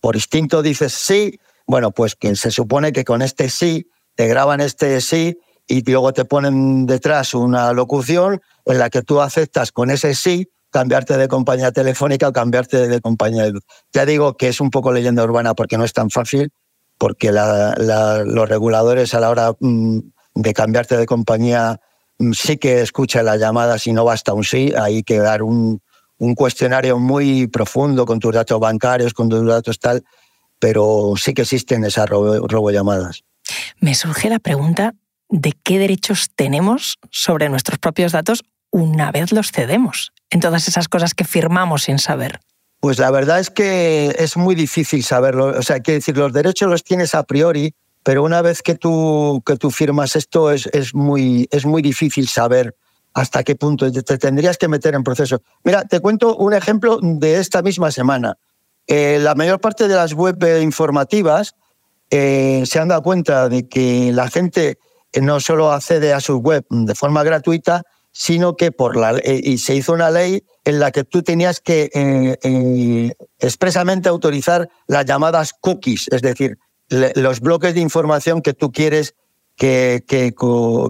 por 0.00 0.14
instinto 0.14 0.62
dices 0.62 0.92
sí, 0.92 1.40
bueno, 1.66 1.90
pues 1.90 2.14
que 2.16 2.36
se 2.36 2.50
supone 2.50 2.92
que 2.92 3.04
con 3.04 3.22
este 3.22 3.48
sí 3.48 3.88
te 4.14 4.28
graban 4.28 4.60
este 4.60 5.00
sí 5.00 5.38
y 5.66 5.82
luego 5.90 6.12
te 6.12 6.24
ponen 6.24 6.86
detrás 6.86 7.34
una 7.34 7.72
locución 7.72 8.40
en 8.66 8.78
la 8.78 8.90
que 8.90 9.02
tú 9.02 9.20
aceptas 9.20 9.72
con 9.72 9.90
ese 9.90 10.14
sí 10.14 10.48
cambiarte 10.70 11.16
de 11.16 11.28
compañía 11.28 11.70
telefónica 11.70 12.26
o 12.26 12.32
cambiarte 12.32 12.88
de 12.88 13.00
compañía 13.00 13.44
de 13.44 13.52
luz. 13.52 13.62
Ya 13.92 14.04
digo 14.04 14.36
que 14.36 14.48
es 14.48 14.60
un 14.60 14.70
poco 14.70 14.92
leyenda 14.92 15.22
urbana 15.22 15.54
porque 15.54 15.78
no 15.78 15.84
es 15.84 15.92
tan 15.92 16.10
fácil, 16.10 16.50
porque 16.98 17.30
los 17.30 18.48
reguladores 18.48 19.14
a 19.14 19.20
la 19.20 19.30
hora 19.30 19.52
mm, 19.60 19.98
de 20.34 20.52
cambiarte 20.52 20.96
de 20.96 21.06
compañía 21.06 21.80
mm, 22.18 22.32
sí 22.32 22.56
que 22.56 22.82
escuchan 22.82 23.24
las 23.24 23.38
llamadas 23.38 23.86
y 23.86 23.92
no 23.92 24.04
basta 24.04 24.32
un 24.32 24.42
sí, 24.42 24.72
hay 24.76 25.04
que 25.04 25.18
dar 25.18 25.42
un, 25.42 25.80
cuestionario 26.36 26.98
muy 26.98 27.48
profundo 27.48 28.06
con 28.06 28.18
tus 28.18 28.34
datos 28.34 28.58
bancarios, 28.58 29.12
con 29.12 29.28
tus 29.28 29.46
datos 29.46 29.78
tal, 29.78 30.02
pero 30.58 31.12
sí 31.16 31.34
que 31.34 31.42
existen 31.42 31.84
esas 31.84 32.08
robo, 32.08 32.70
llamadas. 32.70 33.22
Me 33.78 33.94
surge 33.94 34.30
la 34.30 34.38
pregunta 34.38 34.94
de 35.34 35.52
qué 35.64 35.80
derechos 35.80 36.30
tenemos 36.36 36.98
sobre 37.10 37.48
nuestros 37.48 37.78
propios 37.78 38.12
datos 38.12 38.44
una 38.70 39.10
vez 39.10 39.32
los 39.32 39.50
cedemos 39.50 40.12
en 40.30 40.40
todas 40.40 40.68
esas 40.68 40.88
cosas 40.88 41.14
que 41.14 41.24
firmamos 41.24 41.84
sin 41.84 41.98
saber? 41.98 42.40
Pues 42.80 42.98
la 42.98 43.10
verdad 43.10 43.40
es 43.40 43.50
que 43.50 44.14
es 44.18 44.36
muy 44.36 44.54
difícil 44.54 45.02
saberlo. 45.02 45.46
O 45.46 45.62
sea, 45.62 45.80
que 45.80 45.92
decir, 45.92 46.16
los 46.16 46.32
derechos 46.32 46.68
los 46.68 46.84
tienes 46.84 47.14
a 47.14 47.24
priori, 47.24 47.74
pero 48.04 48.22
una 48.22 48.42
vez 48.42 48.62
que 48.62 48.76
tú, 48.76 49.42
que 49.44 49.56
tú 49.56 49.70
firmas 49.70 50.14
esto 50.14 50.52
es, 50.52 50.66
es, 50.72 50.94
muy, 50.94 51.48
es 51.50 51.66
muy 51.66 51.82
difícil 51.82 52.28
saber 52.28 52.76
hasta 53.12 53.42
qué 53.42 53.56
punto 53.56 53.90
te 53.90 54.18
tendrías 54.18 54.56
que 54.56 54.68
meter 54.68 54.94
en 54.94 55.02
proceso. 55.02 55.42
Mira, 55.64 55.84
te 55.84 56.00
cuento 56.00 56.36
un 56.36 56.52
ejemplo 56.52 56.98
de 57.02 57.38
esta 57.38 57.62
misma 57.62 57.90
semana. 57.90 58.36
Eh, 58.86 59.18
la 59.20 59.34
mayor 59.34 59.60
parte 59.60 59.88
de 59.88 59.94
las 59.94 60.12
web 60.12 60.36
informativas 60.62 61.54
eh, 62.10 62.62
se 62.66 62.78
han 62.78 62.88
dado 62.88 63.02
cuenta 63.02 63.48
de 63.48 63.66
que 63.68 64.12
la 64.12 64.28
gente 64.28 64.78
no 65.20 65.40
solo 65.40 65.72
accede 65.72 66.12
a 66.12 66.20
su 66.20 66.38
web 66.38 66.64
de 66.70 66.94
forma 66.94 67.22
gratuita, 67.22 67.82
sino 68.12 68.56
que 68.56 68.70
por 68.70 68.96
la 68.96 69.18
eh, 69.18 69.40
y 69.42 69.58
se 69.58 69.74
hizo 69.74 69.92
una 69.92 70.10
ley 70.10 70.44
en 70.64 70.78
la 70.78 70.92
que 70.92 71.04
tú 71.04 71.22
tenías 71.22 71.60
que 71.60 71.90
eh, 71.92 72.38
eh, 72.42 73.12
expresamente 73.40 74.08
autorizar 74.08 74.68
las 74.86 75.04
llamadas 75.04 75.52
cookies, 75.60 76.08
es 76.10 76.22
decir, 76.22 76.58
los 76.88 77.40
bloques 77.40 77.74
de 77.74 77.80
información 77.80 78.40
que 78.40 78.54
tú 78.54 78.70
quieres 78.70 79.14
que, 79.56 80.04
que, 80.06 80.32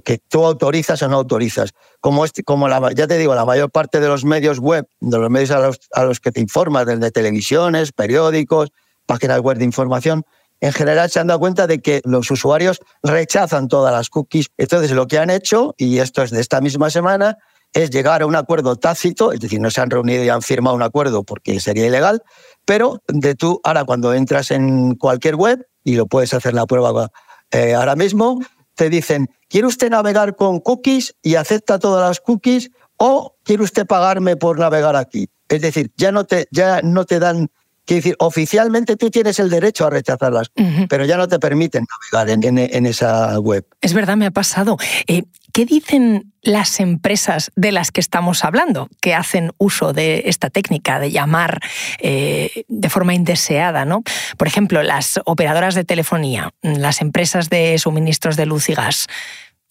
que, 0.04 0.18
tú 0.28 0.44
autorizas 0.44 1.02
o 1.02 1.08
no 1.08 1.16
autorizas. 1.16 1.72
Como, 2.00 2.24
este, 2.24 2.42
como 2.42 2.68
la, 2.68 2.92
ya 2.92 3.06
te 3.06 3.18
digo, 3.18 3.34
la 3.34 3.44
mayor 3.44 3.70
parte 3.70 4.00
de 4.00 4.08
los 4.08 4.24
medios 4.24 4.58
web, 4.58 4.86
de 5.00 5.18
los 5.18 5.30
medios 5.30 5.50
a 5.50 5.60
los, 5.60 5.80
a 5.92 6.04
los 6.04 6.20
que 6.20 6.32
te 6.32 6.40
informas, 6.40 6.86
desde 6.86 7.10
televisiones, 7.10 7.92
periódicos, 7.92 8.70
páginas 9.06 9.40
web 9.40 9.58
de 9.58 9.64
información, 9.64 10.24
en 10.64 10.72
general 10.72 11.10
se 11.10 11.20
han 11.20 11.26
dado 11.26 11.40
cuenta 11.40 11.66
de 11.66 11.82
que 11.82 12.00
los 12.06 12.30
usuarios 12.30 12.80
rechazan 13.02 13.68
todas 13.68 13.92
las 13.92 14.08
cookies. 14.08 14.46
Entonces, 14.56 14.92
lo 14.92 15.06
que 15.06 15.18
han 15.18 15.28
hecho, 15.28 15.74
y 15.76 15.98
esto 15.98 16.22
es 16.22 16.30
de 16.30 16.40
esta 16.40 16.62
misma 16.62 16.88
semana, 16.88 17.36
es 17.74 17.90
llegar 17.90 18.22
a 18.22 18.26
un 18.26 18.34
acuerdo 18.34 18.74
tácito, 18.76 19.32
es 19.32 19.40
decir, 19.40 19.60
no 19.60 19.70
se 19.70 19.82
han 19.82 19.90
reunido 19.90 20.24
y 20.24 20.30
han 20.30 20.40
firmado 20.40 20.74
un 20.74 20.82
acuerdo 20.82 21.22
porque 21.22 21.60
sería 21.60 21.86
ilegal, 21.86 22.22
pero 22.64 23.02
de 23.08 23.34
tú, 23.34 23.60
ahora 23.62 23.84
cuando 23.84 24.14
entras 24.14 24.50
en 24.52 24.94
cualquier 24.94 25.36
web, 25.36 25.66
y 25.82 25.96
lo 25.96 26.06
puedes 26.06 26.32
hacer 26.32 26.54
la 26.54 26.64
prueba 26.64 27.10
eh, 27.50 27.74
ahora 27.74 27.94
mismo, 27.94 28.40
te 28.74 28.88
dicen, 28.88 29.28
¿quiere 29.50 29.66
usted 29.66 29.90
navegar 29.90 30.34
con 30.34 30.60
cookies 30.60 31.14
y 31.20 31.34
acepta 31.34 31.78
todas 31.78 32.08
las 32.08 32.20
cookies 32.20 32.70
o 32.96 33.36
quiere 33.42 33.64
usted 33.64 33.86
pagarme 33.86 34.38
por 34.38 34.58
navegar 34.58 34.96
aquí? 34.96 35.28
Es 35.46 35.60
decir, 35.60 35.92
ya 35.98 36.10
no 36.10 36.24
te, 36.24 36.48
ya 36.50 36.80
no 36.80 37.04
te 37.04 37.18
dan 37.18 37.50
Quiere 37.84 38.00
decir, 38.00 38.16
oficialmente 38.18 38.96
tú 38.96 39.10
tienes 39.10 39.38
el 39.38 39.50
derecho 39.50 39.86
a 39.86 39.90
rechazarlas, 39.90 40.50
pero 40.88 41.04
ya 41.04 41.18
no 41.18 41.28
te 41.28 41.38
permiten 41.38 41.84
navegar 42.12 42.30
en, 42.44 42.86
esa 42.86 43.38
web. 43.38 43.66
Es 43.82 43.92
verdad, 43.92 44.16
me 44.16 44.24
ha 44.24 44.30
pasado. 44.30 44.78
Eh, 45.06 45.24
¿Qué 45.52 45.66
dicen 45.66 46.32
las 46.40 46.80
empresas 46.80 47.52
de 47.56 47.72
las 47.72 47.92
que 47.92 48.00
estamos 48.00 48.42
hablando, 48.44 48.88
que 49.02 49.14
hacen 49.14 49.52
uso 49.58 49.92
de 49.92 50.24
esta 50.26 50.48
técnica 50.48 50.98
de 50.98 51.10
llamar 51.10 51.60
eh, 52.00 52.64
de 52.68 52.88
forma 52.88 53.14
indeseada? 53.14 53.84
¿no? 53.84 54.02
Por 54.38 54.48
ejemplo, 54.48 54.82
las 54.82 55.20
operadoras 55.26 55.74
de 55.74 55.84
telefonía, 55.84 56.54
las 56.62 57.02
empresas 57.02 57.50
de 57.50 57.78
suministros 57.78 58.36
de 58.36 58.46
luz 58.46 58.70
y 58.70 58.74
gas. 58.74 59.06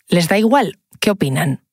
¿Les 0.08 0.28
da 0.28 0.38
igual? 0.38 0.80
¿Qué 1.00 1.10
opinan? 1.10 1.64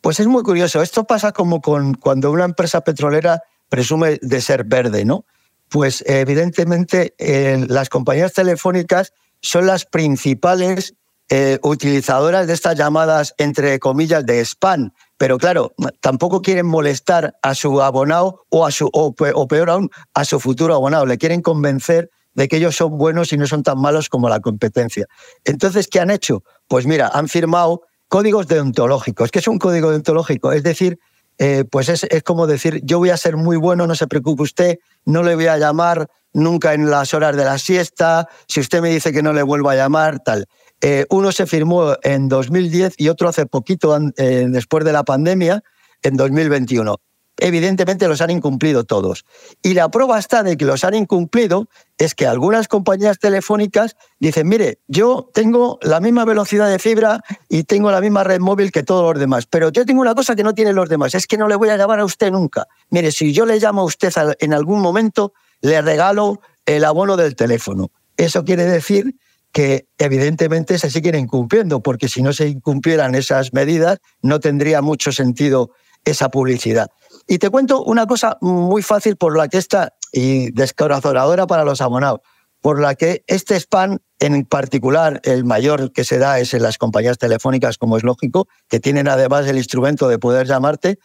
Pues 0.00 0.18
es 0.18 0.26
muy 0.26 0.42
curioso. 0.42 0.82
Esto 0.82 1.04
pasa 1.04 1.32
como 1.32 1.60
con 1.60 1.94
cuando 1.94 2.30
una 2.32 2.44
empresa 2.44 2.80
petrolera 2.80 3.42
presume 3.68 4.18
de 4.20 4.40
ser 4.40 4.64
verde, 4.64 5.04
¿no? 5.04 5.24
Pues 5.72 6.04
evidentemente 6.06 7.14
eh, 7.18 7.64
las 7.66 7.88
compañías 7.88 8.34
telefónicas 8.34 9.14
son 9.40 9.66
las 9.66 9.86
principales 9.86 10.94
eh, 11.30 11.58
utilizadoras 11.62 12.46
de 12.46 12.52
estas 12.52 12.76
llamadas, 12.76 13.34
entre 13.38 13.78
comillas, 13.78 14.26
de 14.26 14.44
spam. 14.44 14.92
Pero 15.16 15.38
claro, 15.38 15.72
tampoco 16.00 16.42
quieren 16.42 16.66
molestar 16.66 17.38
a 17.40 17.54
su 17.54 17.80
abonado 17.80 18.44
o, 18.50 18.66
a 18.66 18.70
su, 18.70 18.90
o, 18.92 19.14
peor 19.14 19.70
aún, 19.70 19.90
a 20.12 20.26
su 20.26 20.38
futuro 20.40 20.74
abonado. 20.74 21.06
Le 21.06 21.16
quieren 21.16 21.40
convencer 21.40 22.10
de 22.34 22.48
que 22.48 22.58
ellos 22.58 22.76
son 22.76 22.98
buenos 22.98 23.32
y 23.32 23.38
no 23.38 23.46
son 23.46 23.62
tan 23.62 23.80
malos 23.80 24.10
como 24.10 24.28
la 24.28 24.40
competencia. 24.40 25.06
Entonces, 25.44 25.88
¿qué 25.88 26.00
han 26.00 26.10
hecho? 26.10 26.44
Pues 26.68 26.84
mira, 26.84 27.10
han 27.14 27.28
firmado 27.28 27.80
códigos 28.08 28.46
deontológicos. 28.46 29.30
¿Qué 29.30 29.38
es 29.38 29.48
un 29.48 29.58
código 29.58 29.88
deontológico? 29.88 30.52
Es 30.52 30.62
decir, 30.62 30.98
eh, 31.44 31.64
pues 31.68 31.88
es, 31.88 32.06
como 32.22 32.46
decir, 32.46 32.80
yo 32.84 32.98
voy 32.98 33.10
a 33.10 33.16
ser 33.16 33.36
muy 33.36 33.56
bueno, 33.56 33.88
no 33.88 33.96
se 33.96 34.06
preocupe 34.06 34.44
usted, 34.44 34.78
no 35.04 35.24
le 35.24 35.34
voy 35.34 35.48
a 35.48 35.58
llamar 35.58 36.06
nunca 36.32 36.72
en 36.72 36.88
las 36.88 37.14
horas 37.14 37.36
de 37.36 37.44
la 37.44 37.58
siesta, 37.58 38.28
si 38.46 38.60
usted 38.60 38.80
me 38.80 38.90
dice 38.90 39.12
que 39.12 39.24
no 39.24 39.32
le 39.32 39.42
vuelvo 39.42 39.68
a 39.68 39.74
llamar, 39.74 40.20
tal. 40.20 40.46
Eh, 40.80 41.04
uno 41.10 41.32
se 41.32 41.46
firmó 41.46 41.96
en 42.04 42.28
2010 42.28 42.94
y 42.96 43.08
otro 43.08 43.28
hace 43.28 43.46
poquito, 43.46 43.98
eh, 44.18 44.46
después 44.50 44.84
de 44.84 44.92
la 44.92 45.02
pandemia, 45.02 45.64
en 46.04 46.16
2021 46.16 47.00
evidentemente 47.42 48.06
los 48.06 48.20
han 48.20 48.30
incumplido 48.30 48.84
todos. 48.84 49.24
Y 49.62 49.74
la 49.74 49.90
prueba 49.90 50.18
está 50.18 50.44
de 50.44 50.56
que 50.56 50.64
los 50.64 50.84
han 50.84 50.94
incumplido 50.94 51.68
es 51.98 52.14
que 52.14 52.26
algunas 52.26 52.68
compañías 52.68 53.18
telefónicas 53.18 53.96
dicen, 54.20 54.48
mire, 54.48 54.78
yo 54.86 55.28
tengo 55.34 55.80
la 55.82 55.98
misma 55.98 56.24
velocidad 56.24 56.70
de 56.70 56.78
fibra 56.78 57.20
y 57.48 57.64
tengo 57.64 57.90
la 57.90 58.00
misma 58.00 58.22
red 58.22 58.38
móvil 58.38 58.70
que 58.70 58.84
todos 58.84 59.12
los 59.12 59.20
demás, 59.20 59.46
pero 59.46 59.70
yo 59.70 59.84
tengo 59.84 60.00
una 60.00 60.14
cosa 60.14 60.36
que 60.36 60.44
no 60.44 60.54
tienen 60.54 60.76
los 60.76 60.88
demás, 60.88 61.16
es 61.16 61.26
que 61.26 61.36
no 61.36 61.48
le 61.48 61.56
voy 61.56 61.68
a 61.70 61.76
llamar 61.76 61.98
a 61.98 62.04
usted 62.04 62.30
nunca. 62.30 62.68
Mire, 62.90 63.10
si 63.10 63.32
yo 63.32 63.44
le 63.44 63.58
llamo 63.58 63.82
a 63.82 63.84
usted 63.84 64.12
en 64.38 64.54
algún 64.54 64.80
momento, 64.80 65.32
le 65.62 65.82
regalo 65.82 66.40
el 66.64 66.84
abono 66.84 67.16
del 67.16 67.34
teléfono. 67.34 67.90
Eso 68.16 68.44
quiere 68.44 68.66
decir 68.66 69.16
que 69.50 69.88
evidentemente 69.98 70.78
se 70.78 70.90
siguen 70.90 71.16
incumpliendo, 71.16 71.82
porque 71.82 72.08
si 72.08 72.22
no 72.22 72.32
se 72.32 72.46
incumplieran 72.46 73.16
esas 73.16 73.52
medidas, 73.52 73.98
no 74.22 74.38
tendría 74.38 74.80
mucho 74.80 75.10
sentido 75.10 75.72
esa 76.04 76.30
publicidad. 76.30 76.90
Y 77.26 77.38
te 77.38 77.50
cuento 77.50 77.82
una 77.82 78.06
cosa 78.06 78.38
muy 78.40 78.82
fácil 78.82 79.16
por 79.16 79.36
la 79.36 79.48
que 79.48 79.58
está, 79.58 79.94
y 80.12 80.50
descorazonadora 80.52 81.46
para 81.46 81.64
los 81.64 81.80
abonados, 81.80 82.20
por 82.60 82.80
la 82.80 82.94
que 82.94 83.24
este 83.26 83.56
spam 83.56 83.98
en 84.20 84.44
particular, 84.44 85.20
el 85.24 85.44
mayor 85.44 85.92
que 85.92 86.04
se 86.04 86.18
da 86.18 86.38
es 86.38 86.54
en 86.54 86.62
las 86.62 86.78
compañías 86.78 87.18
telefónicas, 87.18 87.76
como 87.76 87.96
es 87.96 88.04
lógico, 88.04 88.46
que 88.68 88.78
tienen 88.78 89.08
además 89.08 89.46
el 89.48 89.56
instrumento 89.56 90.06
de 90.06 90.18
poder 90.18 90.46
llamarte, 90.46 90.98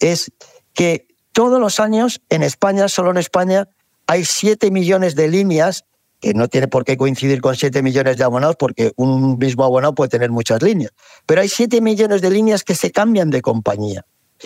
es 0.00 0.30
que 0.74 1.06
todos 1.32 1.60
los 1.60 1.80
años 1.80 2.20
en 2.28 2.42
España, 2.42 2.88
solo 2.88 3.10
en 3.10 3.16
España, 3.16 3.68
hay 4.06 4.24
7 4.24 4.70
millones 4.70 5.14
de 5.14 5.28
líneas, 5.28 5.84
que 6.20 6.34
no 6.34 6.48
tiene 6.48 6.68
por 6.68 6.84
qué 6.84 6.96
coincidir 6.96 7.40
con 7.40 7.56
7 7.56 7.82
millones 7.82 8.16
de 8.16 8.24
abonados, 8.24 8.56
porque 8.58 8.92
un 8.96 9.38
mismo 9.38 9.64
abonado 9.64 9.94
puede 9.94 10.10
tener 10.10 10.30
muchas 10.30 10.62
líneas, 10.62 10.92
pero 11.24 11.40
hay 11.40 11.48
7 11.48 11.80
millones 11.80 12.20
de 12.20 12.30
líneas 12.30 12.64
que 12.64 12.74
se 12.74 12.90
cambian 12.90 13.30
de 13.30 13.40
compañía. 13.40 14.04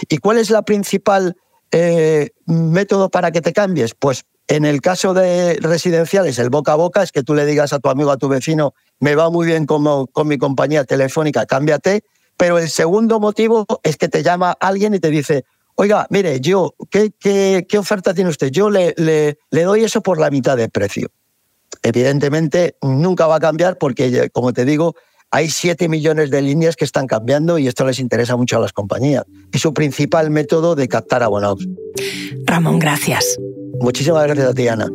¿Y 0.08 0.18
cuál 0.18 0.38
es 0.38 0.50
la 0.50 0.62
principal 0.62 1.36
eh, 1.70 2.30
método 2.46 3.10
para 3.10 3.30
que 3.30 3.40
te 3.40 3.52
cambies? 3.52 3.94
Pues 3.94 4.24
en 4.48 4.64
el 4.64 4.80
caso 4.80 5.14
de 5.14 5.58
residenciales, 5.60 6.38
el 6.38 6.50
boca 6.50 6.72
a 6.72 6.76
boca 6.76 7.02
es 7.02 7.12
que 7.12 7.22
tú 7.22 7.34
le 7.34 7.46
digas 7.46 7.72
a 7.72 7.78
tu 7.78 7.88
amigo, 7.88 8.10
a 8.10 8.16
tu 8.16 8.28
vecino, 8.28 8.74
me 9.00 9.14
va 9.14 9.30
muy 9.30 9.46
bien 9.46 9.66
con 9.66 10.28
mi 10.28 10.38
compañía 10.38 10.84
telefónica, 10.84 11.46
cámbiate. 11.46 12.04
Pero 12.36 12.58
el 12.58 12.68
segundo 12.68 13.20
motivo 13.20 13.66
es 13.82 13.96
que 13.96 14.08
te 14.08 14.22
llama 14.22 14.56
alguien 14.58 14.94
y 14.94 15.00
te 15.00 15.10
dice, 15.10 15.44
oiga, 15.74 16.06
mire, 16.10 16.40
yo, 16.40 16.74
¿qué, 16.90 17.12
qué, 17.18 17.78
oferta 17.78 18.14
tiene 18.14 18.30
usted? 18.30 18.50
Yo 18.50 18.70
le, 18.70 18.94
le, 18.96 19.38
le 19.50 19.62
doy 19.62 19.84
eso 19.84 20.00
por 20.00 20.18
la 20.18 20.30
mitad 20.30 20.56
de 20.56 20.68
precio. 20.68 21.08
Evidentemente, 21.82 22.76
nunca 22.82 23.26
va 23.26 23.36
a 23.36 23.40
cambiar 23.40 23.78
porque, 23.78 24.30
como 24.32 24.52
te 24.52 24.64
digo, 24.64 24.94
hay 25.32 25.48
7 25.48 25.88
millones 25.88 26.30
de 26.30 26.42
líneas 26.42 26.76
que 26.76 26.84
están 26.84 27.06
cambiando 27.06 27.58
y 27.58 27.66
esto 27.66 27.86
les 27.86 27.98
interesa 27.98 28.36
mucho 28.36 28.58
a 28.58 28.60
las 28.60 28.74
compañías. 28.74 29.24
Es 29.50 29.62
su 29.62 29.72
principal 29.72 30.30
método 30.30 30.74
de 30.74 30.86
captar 30.88 31.22
abonados. 31.22 31.66
Ramón, 32.44 32.78
gracias. 32.78 33.38
Muchísimas 33.80 34.24
gracias 34.24 34.48
a 34.48 34.54
ti, 34.54 34.68
Ana. 34.68 34.88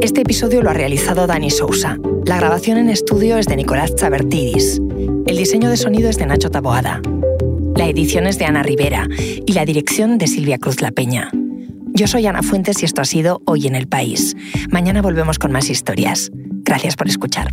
Este 0.00 0.20
episodio 0.20 0.62
lo 0.62 0.70
ha 0.70 0.74
realizado 0.74 1.26
Dani 1.26 1.50
Sousa. 1.50 1.98
La 2.24 2.36
grabación 2.36 2.78
en 2.78 2.88
estudio 2.88 3.36
es 3.36 3.46
de 3.46 3.56
Nicolás 3.56 3.96
Chabertidis. 3.96 4.80
El 5.26 5.36
diseño 5.36 5.70
de 5.70 5.76
sonido 5.76 6.08
es 6.08 6.18
de 6.18 6.26
Nacho 6.26 6.50
Taboada. 6.50 7.02
La 7.74 7.88
edición 7.88 8.28
es 8.28 8.38
de 8.38 8.44
Ana 8.44 8.62
Rivera 8.62 9.08
y 9.18 9.52
la 9.54 9.64
dirección 9.64 10.18
de 10.18 10.28
Silvia 10.28 10.58
Cruz 10.58 10.80
La 10.80 10.92
Peña. 10.92 11.32
Yo 11.94 12.06
soy 12.06 12.26
Ana 12.26 12.42
Fuentes 12.42 12.82
y 12.82 12.86
esto 12.86 13.02
ha 13.02 13.04
sido 13.04 13.42
Hoy 13.44 13.66
en 13.66 13.74
el 13.74 13.86
País. 13.86 14.34
Mañana 14.70 15.02
volvemos 15.02 15.38
con 15.38 15.52
más 15.52 15.68
historias. 15.68 16.30
Gracias 16.64 16.96
por 16.96 17.06
escuchar. 17.06 17.50